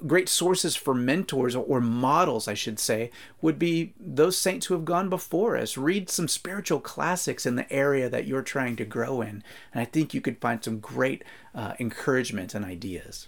great 0.07 0.29
sources 0.29 0.75
for 0.75 0.95
mentors 0.95 1.55
or 1.55 1.81
models, 1.81 2.47
I 2.47 2.53
should 2.53 2.79
say, 2.79 3.11
would 3.41 3.59
be 3.59 3.93
those 3.99 4.37
saints 4.37 4.65
who 4.65 4.73
have 4.73 4.85
gone 4.85 5.09
before 5.09 5.57
us. 5.57 5.77
Read 5.77 6.09
some 6.09 6.29
spiritual 6.29 6.79
classics 6.79 7.45
in 7.45 7.55
the 7.55 7.71
area 7.71 8.09
that 8.09 8.25
you're 8.25 8.41
trying 8.41 8.77
to 8.77 8.85
grow 8.85 9.21
in, 9.21 9.43
and 9.73 9.81
I 9.81 9.85
think 9.85 10.13
you 10.13 10.21
could 10.21 10.39
find 10.39 10.63
some 10.63 10.79
great 10.79 11.23
uh, 11.53 11.73
encouragement 11.79 12.55
and 12.55 12.63
ideas. 12.63 13.27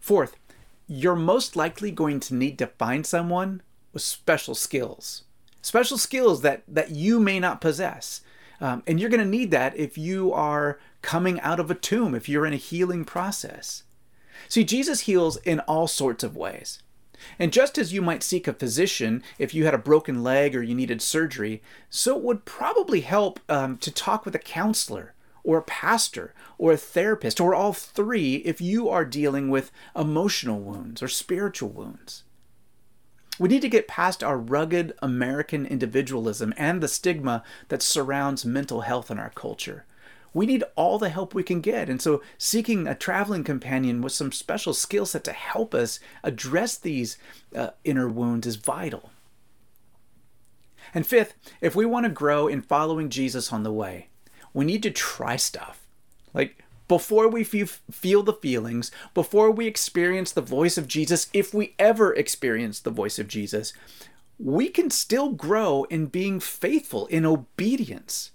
Fourth, 0.00 0.36
you're 0.86 1.14
most 1.14 1.54
likely 1.54 1.90
going 1.90 2.18
to 2.20 2.34
need 2.34 2.58
to 2.58 2.66
find 2.66 3.06
someone 3.06 3.60
with 3.92 4.02
special 4.02 4.54
skills. 4.54 5.24
Special 5.60 5.98
skills 5.98 6.40
that, 6.40 6.62
that 6.66 6.92
you 6.92 7.20
may 7.20 7.38
not 7.38 7.60
possess. 7.60 8.22
Um, 8.60 8.82
and 8.86 8.98
you're 8.98 9.10
going 9.10 9.20
to 9.20 9.26
need 9.26 9.50
that 9.52 9.76
if 9.76 9.96
you 9.96 10.32
are 10.32 10.78
coming 11.02 11.40
out 11.40 11.60
of 11.60 11.70
a 11.70 11.74
tomb, 11.74 12.14
if 12.14 12.28
you're 12.28 12.46
in 12.46 12.52
a 12.52 12.56
healing 12.56 13.04
process. 13.04 13.84
See, 14.48 14.64
Jesus 14.64 15.00
heals 15.00 15.36
in 15.38 15.60
all 15.60 15.86
sorts 15.86 16.24
of 16.24 16.36
ways. 16.36 16.82
And 17.38 17.52
just 17.52 17.78
as 17.78 17.92
you 17.92 18.00
might 18.00 18.22
seek 18.22 18.46
a 18.46 18.52
physician 18.52 19.22
if 19.38 19.52
you 19.52 19.64
had 19.64 19.74
a 19.74 19.78
broken 19.78 20.22
leg 20.22 20.54
or 20.54 20.62
you 20.62 20.74
needed 20.74 21.02
surgery, 21.02 21.62
so 21.90 22.16
it 22.16 22.22
would 22.22 22.44
probably 22.44 23.00
help 23.00 23.40
um, 23.48 23.76
to 23.78 23.90
talk 23.90 24.24
with 24.24 24.34
a 24.34 24.40
counselor 24.40 25.14
or 25.42 25.58
a 25.58 25.62
pastor 25.62 26.34
or 26.58 26.72
a 26.72 26.76
therapist 26.76 27.40
or 27.40 27.54
all 27.54 27.72
three 27.72 28.36
if 28.36 28.60
you 28.60 28.88
are 28.88 29.04
dealing 29.04 29.48
with 29.48 29.72
emotional 29.96 30.60
wounds 30.60 31.02
or 31.02 31.08
spiritual 31.08 31.70
wounds. 31.70 32.22
We 33.38 33.48
need 33.48 33.62
to 33.62 33.68
get 33.68 33.88
past 33.88 34.24
our 34.24 34.36
rugged 34.36 34.94
American 35.00 35.64
individualism 35.66 36.52
and 36.56 36.82
the 36.82 36.88
stigma 36.88 37.44
that 37.68 37.82
surrounds 37.82 38.44
mental 38.44 38.82
health 38.82 39.10
in 39.10 39.18
our 39.18 39.30
culture. 39.30 39.84
We 40.34 40.46
need 40.46 40.64
all 40.76 40.98
the 40.98 41.08
help 41.08 41.34
we 41.34 41.42
can 41.42 41.60
get. 41.60 41.88
And 41.88 42.02
so, 42.02 42.22
seeking 42.36 42.86
a 42.86 42.94
traveling 42.94 43.44
companion 43.44 44.02
with 44.02 44.12
some 44.12 44.32
special 44.32 44.74
skill 44.74 45.06
set 45.06 45.24
to 45.24 45.32
help 45.32 45.74
us 45.74 46.00
address 46.22 46.76
these 46.76 47.16
uh, 47.54 47.70
inner 47.84 48.08
wounds 48.08 48.46
is 48.46 48.56
vital. 48.56 49.10
And 50.94 51.06
fifth, 51.06 51.34
if 51.60 51.74
we 51.74 51.86
want 51.86 52.04
to 52.04 52.10
grow 52.10 52.48
in 52.48 52.62
following 52.62 53.08
Jesus 53.10 53.52
on 53.52 53.62
the 53.62 53.72
way, 53.72 54.08
we 54.52 54.64
need 54.64 54.82
to 54.82 54.90
try 54.90 55.36
stuff. 55.36 55.86
Like, 56.34 56.64
before 56.88 57.28
we 57.28 57.44
feel 57.44 58.22
the 58.22 58.32
feelings, 58.32 58.90
before 59.14 59.50
we 59.50 59.66
experience 59.66 60.32
the 60.32 60.40
voice 60.40 60.78
of 60.78 60.88
Jesus, 60.88 61.28
if 61.32 61.52
we 61.52 61.74
ever 61.78 62.14
experience 62.14 62.80
the 62.80 62.90
voice 62.90 63.18
of 63.18 63.28
Jesus, 63.28 63.72
we 64.38 64.68
can 64.68 64.90
still 64.90 65.30
grow 65.30 65.84
in 65.84 66.06
being 66.06 66.40
faithful, 66.40 67.06
in 67.06 67.26
obedience. 67.26 68.32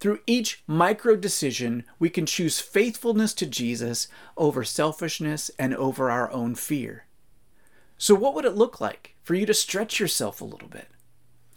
Through 0.00 0.20
each 0.26 0.62
micro 0.66 1.16
decision, 1.16 1.84
we 1.98 2.08
can 2.08 2.26
choose 2.26 2.60
faithfulness 2.60 3.34
to 3.34 3.46
Jesus 3.46 4.08
over 4.36 4.64
selfishness 4.64 5.50
and 5.58 5.74
over 5.74 6.10
our 6.10 6.30
own 6.30 6.54
fear. 6.54 7.06
So, 7.96 8.14
what 8.14 8.34
would 8.34 8.44
it 8.44 8.54
look 8.54 8.80
like 8.80 9.16
for 9.24 9.34
you 9.34 9.44
to 9.46 9.54
stretch 9.54 9.98
yourself 9.98 10.40
a 10.40 10.44
little 10.44 10.68
bit? 10.68 10.88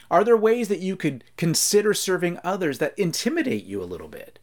Are 0.09 0.23
there 0.23 0.35
ways 0.35 0.67
that 0.67 0.79
you 0.79 0.95
could 0.95 1.23
consider 1.37 1.93
serving 1.93 2.39
others 2.43 2.79
that 2.79 2.97
intimidate 2.97 3.63
you 3.63 3.81
a 3.81 3.85
little 3.85 4.09
bit? 4.09 4.39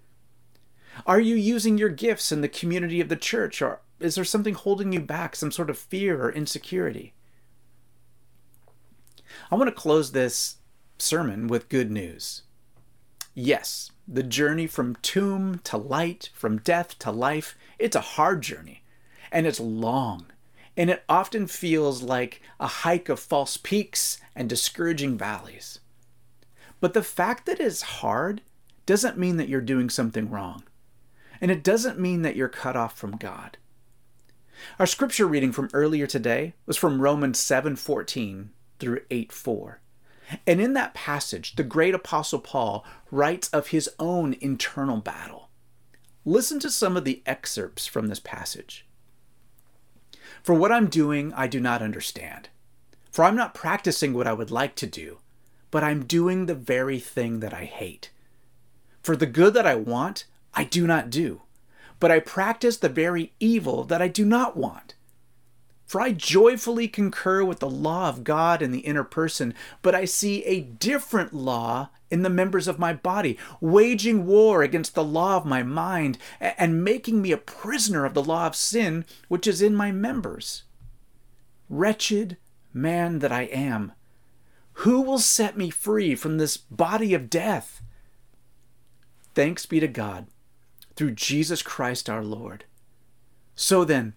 Are 1.06 1.20
you 1.20 1.36
using 1.36 1.78
your 1.78 1.88
gifts 1.88 2.32
in 2.32 2.40
the 2.40 2.48
community 2.48 3.00
of 3.00 3.08
the 3.08 3.16
church, 3.16 3.62
or 3.62 3.80
is 4.00 4.14
there 4.14 4.24
something 4.24 4.54
holding 4.54 4.92
you 4.92 5.00
back, 5.00 5.36
some 5.36 5.52
sort 5.52 5.70
of 5.70 5.78
fear 5.78 6.22
or 6.22 6.32
insecurity? 6.32 7.14
I 9.50 9.54
want 9.54 9.68
to 9.68 9.72
close 9.72 10.12
this 10.12 10.56
sermon 10.98 11.46
with 11.46 11.68
good 11.68 11.90
news. 11.90 12.42
Yes, 13.34 13.90
the 14.06 14.22
journey 14.22 14.66
from 14.66 14.96
tomb 14.96 15.60
to 15.64 15.76
light, 15.76 16.30
from 16.34 16.58
death 16.58 16.98
to 17.00 17.10
life, 17.10 17.56
it's 17.78 17.96
a 17.96 18.00
hard 18.00 18.42
journey, 18.42 18.82
and 19.30 19.46
it's 19.46 19.60
long, 19.60 20.26
and 20.76 20.90
it 20.90 21.04
often 21.08 21.46
feels 21.46 22.02
like 22.02 22.42
a 22.58 22.66
hike 22.66 23.08
of 23.08 23.20
false 23.20 23.56
peaks 23.56 24.20
and 24.34 24.48
discouraging 24.48 25.16
valleys. 25.16 25.80
But 26.80 26.94
the 26.94 27.02
fact 27.02 27.46
that 27.46 27.60
it's 27.60 27.82
hard 27.82 28.42
doesn't 28.86 29.18
mean 29.18 29.36
that 29.36 29.48
you're 29.48 29.60
doing 29.60 29.90
something 29.90 30.30
wrong. 30.30 30.64
And 31.40 31.50
it 31.50 31.62
doesn't 31.62 31.98
mean 31.98 32.22
that 32.22 32.36
you're 32.36 32.48
cut 32.48 32.76
off 32.76 32.96
from 32.96 33.16
God. 33.16 33.58
Our 34.78 34.86
scripture 34.86 35.26
reading 35.26 35.52
from 35.52 35.70
earlier 35.72 36.06
today 36.06 36.54
was 36.66 36.76
from 36.76 37.00
Romans 37.00 37.38
7:14 37.38 38.50
through 38.78 39.00
8:4. 39.10 39.80
And 40.46 40.60
in 40.60 40.74
that 40.74 40.94
passage, 40.94 41.56
the 41.56 41.62
great 41.62 41.94
apostle 41.94 42.40
Paul 42.40 42.84
writes 43.10 43.48
of 43.50 43.68
his 43.68 43.88
own 43.98 44.34
internal 44.40 44.98
battle. 44.98 45.48
Listen 46.24 46.58
to 46.60 46.70
some 46.70 46.96
of 46.96 47.04
the 47.04 47.22
excerpts 47.24 47.86
from 47.86 48.08
this 48.08 48.20
passage. 48.20 48.86
For 50.42 50.54
what 50.54 50.72
I'm 50.72 50.88
doing, 50.88 51.32
I 51.32 51.46
do 51.46 51.60
not 51.60 51.80
understand. 51.80 52.50
For 53.10 53.24
I'm 53.24 53.36
not 53.36 53.54
practicing 53.54 54.12
what 54.12 54.26
I 54.26 54.34
would 54.34 54.50
like 54.50 54.74
to 54.76 54.86
do, 54.86 55.18
but 55.70 55.82
I'm 55.82 56.04
doing 56.04 56.46
the 56.46 56.54
very 56.54 56.98
thing 56.98 57.40
that 57.40 57.54
I 57.54 57.64
hate. 57.64 58.10
For 59.02 59.16
the 59.16 59.26
good 59.26 59.54
that 59.54 59.66
I 59.66 59.74
want, 59.76 60.26
I 60.58 60.64
do 60.64 60.88
not 60.88 61.08
do, 61.08 61.42
but 62.00 62.10
I 62.10 62.18
practice 62.18 62.78
the 62.78 62.88
very 62.88 63.32
evil 63.38 63.84
that 63.84 64.02
I 64.02 64.08
do 64.08 64.24
not 64.24 64.56
want. 64.56 64.96
For 65.86 66.00
I 66.00 66.10
joyfully 66.10 66.88
concur 66.88 67.44
with 67.44 67.60
the 67.60 67.70
law 67.70 68.08
of 68.08 68.24
God 68.24 68.60
in 68.60 68.72
the 68.72 68.80
inner 68.80 69.04
person, 69.04 69.54
but 69.82 69.94
I 69.94 70.04
see 70.04 70.44
a 70.44 70.60
different 70.60 71.32
law 71.32 71.90
in 72.10 72.22
the 72.24 72.28
members 72.28 72.66
of 72.66 72.76
my 72.76 72.92
body, 72.92 73.38
waging 73.60 74.26
war 74.26 74.64
against 74.64 74.96
the 74.96 75.04
law 75.04 75.36
of 75.36 75.46
my 75.46 75.62
mind 75.62 76.18
and 76.40 76.82
making 76.82 77.22
me 77.22 77.30
a 77.30 77.36
prisoner 77.36 78.04
of 78.04 78.14
the 78.14 78.24
law 78.24 78.48
of 78.48 78.56
sin 78.56 79.04
which 79.28 79.46
is 79.46 79.62
in 79.62 79.76
my 79.76 79.92
members. 79.92 80.64
Wretched 81.70 82.36
man 82.74 83.20
that 83.20 83.30
I 83.30 83.42
am, 83.42 83.92
who 84.72 85.02
will 85.02 85.20
set 85.20 85.56
me 85.56 85.70
free 85.70 86.16
from 86.16 86.36
this 86.36 86.56
body 86.56 87.14
of 87.14 87.30
death? 87.30 87.80
Thanks 89.36 89.64
be 89.64 89.78
to 89.78 89.86
God 89.86 90.26
through 90.98 91.12
Jesus 91.12 91.62
Christ 91.62 92.10
our 92.10 92.24
Lord. 92.24 92.64
So 93.54 93.84
then, 93.84 94.14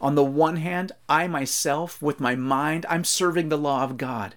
on 0.00 0.16
the 0.16 0.24
one 0.24 0.56
hand, 0.56 0.90
I 1.08 1.28
myself, 1.28 2.02
with 2.02 2.18
my 2.18 2.34
mind, 2.34 2.84
I'm 2.88 3.04
serving 3.04 3.48
the 3.48 3.56
law 3.56 3.84
of 3.84 3.96
God, 3.96 4.34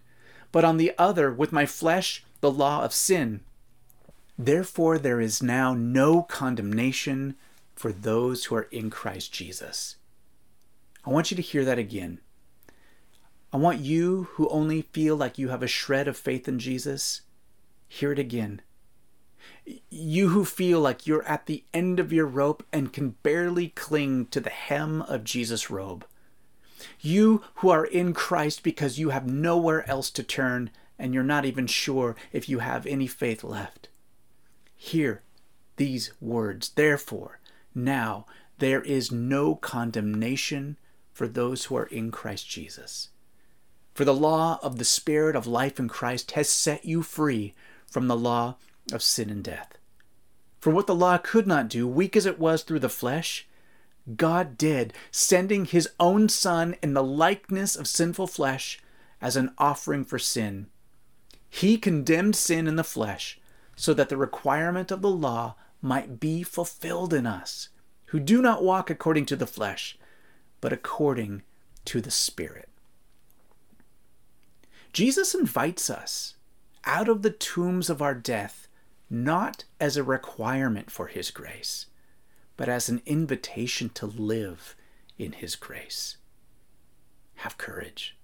but 0.52 0.64
on 0.64 0.78
the 0.78 0.94
other, 1.00 1.34
with 1.34 1.52
my 1.52 1.66
flesh, 1.66 2.24
the 2.42 2.52
law 2.52 2.84
of 2.84 2.94
sin. 2.94 3.40
Therefore, 4.38 5.00
there 5.00 5.20
is 5.20 5.42
now 5.42 5.74
no 5.74 6.22
condemnation 6.22 7.36
for 7.76 7.92
those 7.92 8.46
who 8.46 8.56
are 8.56 8.68
in 8.70 8.92
Christ 8.92 9.34
Jesus. 9.34 9.96
I 11.04 11.10
want 11.10 11.32
you 11.32 11.38
to 11.38 11.42
hear 11.42 11.66
that 11.66 11.80
again. 11.80 12.20
I 13.52 13.58
want 13.58 13.80
you 13.80 14.28
who 14.34 14.48
only 14.50 14.84
feel 14.84 15.16
like 15.16 15.40
you 15.40 15.50
have 15.50 15.64
a 15.64 15.68
shred 15.68 16.08
of 16.08 16.18
faith 16.18 16.48
in 16.48 16.60
Jesus, 16.60 17.22
hear 17.88 18.12
it 18.12 18.20
again. 18.20 18.62
You 19.90 20.30
who 20.30 20.46
feel 20.46 20.80
like 20.80 21.06
you're 21.06 21.28
at 21.28 21.46
the 21.46 21.64
end 21.74 22.00
of 22.00 22.14
your 22.14 22.26
rope 22.26 22.66
and 22.72 22.94
can 22.94 23.12
barely 23.24 23.70
cling 23.70 24.28
to 24.28 24.40
the 24.40 24.50
hem 24.50 25.02
of 25.04 25.24
Jesus' 25.24 25.70
robe. 25.70 26.06
You 27.00 27.44
who 27.56 27.70
are 27.70 27.86
in 27.86 28.14
Christ 28.14 28.64
because 28.64 29.00
you 29.00 29.10
have 29.10 29.28
nowhere 29.28 29.88
else 29.90 30.10
to 30.12 30.24
turn 30.24 30.70
and 31.00 31.14
you're 31.14 31.24
not 31.24 31.46
even 31.46 31.68
sure 31.68 32.16
if 32.32 32.48
you 32.50 32.60
have 32.60 32.86
any 32.86 33.08
faith 33.08 33.44
left. 33.44 33.90
Hear 34.76 35.22
these 35.76 36.12
words. 36.20 36.70
Therefore, 36.70 37.40
now 37.74 38.26
there 38.58 38.82
is 38.82 39.12
no 39.12 39.56
condemnation 39.56 40.78
for 41.14 41.28
those 41.28 41.66
who 41.66 41.76
are 41.76 41.86
in 41.86 42.12
Christ 42.12 42.48
Jesus. 42.48 43.10
For 43.94 44.06
the 44.06 44.14
law 44.14 44.60
of 44.62 44.78
the 44.78 44.86
Spirit 44.86 45.36
of 45.36 45.48
life 45.48 45.80
in 45.80 45.88
Christ 45.88 46.32
has 46.32 46.50
set 46.50 46.86
you 46.86 47.02
free 47.02 47.54
from 47.88 48.08
the 48.08 48.16
law 48.16 48.58
of 48.92 49.04
sin 49.04 49.30
and 49.30 49.44
death. 49.44 49.78
For 50.60 50.72
what 50.72 50.88
the 50.88 50.96
law 50.96 51.18
could 51.18 51.48
not 51.48 51.70
do, 51.70 51.88
weak 51.88 52.16
as 52.16 52.26
it 52.26 52.40
was 52.40 52.64
through 52.64 52.80
the 52.80 52.90
flesh, 52.90 53.48
God 54.16 54.58
did, 54.58 54.94
sending 55.12 55.66
his 55.66 55.90
own 56.00 56.30
Son 56.30 56.76
in 56.82 56.94
the 56.94 57.04
likeness 57.04 57.76
of 57.76 57.88
sinful 57.88 58.28
flesh 58.28 58.80
as 59.22 59.36
an 59.36 59.54
offering 59.58 60.06
for 60.06 60.18
sin. 60.18 60.68
He 61.50 61.78
condemned 61.78 62.36
sin 62.36 62.68
in 62.68 62.76
the 62.76 62.84
flesh 62.84 63.40
so 63.76 63.94
that 63.94 64.10
the 64.10 64.18
requirement 64.18 64.92
of 64.92 65.02
the 65.02 65.10
law 65.10 65.56
might 65.82 66.20
be 66.20 66.44
fulfilled 66.44 67.14
in 67.14 67.28
us, 67.28 67.70
who 68.08 68.20
do 68.20 68.42
not 68.42 68.64
walk 68.64 68.90
according 68.90 69.26
to 69.28 69.36
the 69.36 69.46
flesh, 69.46 69.98
but 70.62 70.74
according 70.74 71.44
to 71.86 72.02
the 72.02 72.12
Spirit. 72.12 72.70
Jesus 74.94 75.36
invites 75.36 75.90
us 75.90 76.36
out 76.86 77.08
of 77.08 77.22
the 77.22 77.30
tombs 77.30 77.90
of 77.90 78.02
our 78.02 78.16
death 78.16 78.67
not 79.10 79.64
as 79.80 79.96
a 79.96 80.04
requirement 80.04 80.92
for 80.92 81.08
His 81.08 81.32
grace, 81.32 81.86
but 82.58 82.68
as 82.68 82.90
an 82.90 83.02
invitation 83.06 83.90
to 83.90 84.06
live 84.06 84.76
in 85.18 85.34
His 85.34 85.56
grace. 85.56 86.18
Have 87.36 87.58
courage. 87.58 88.17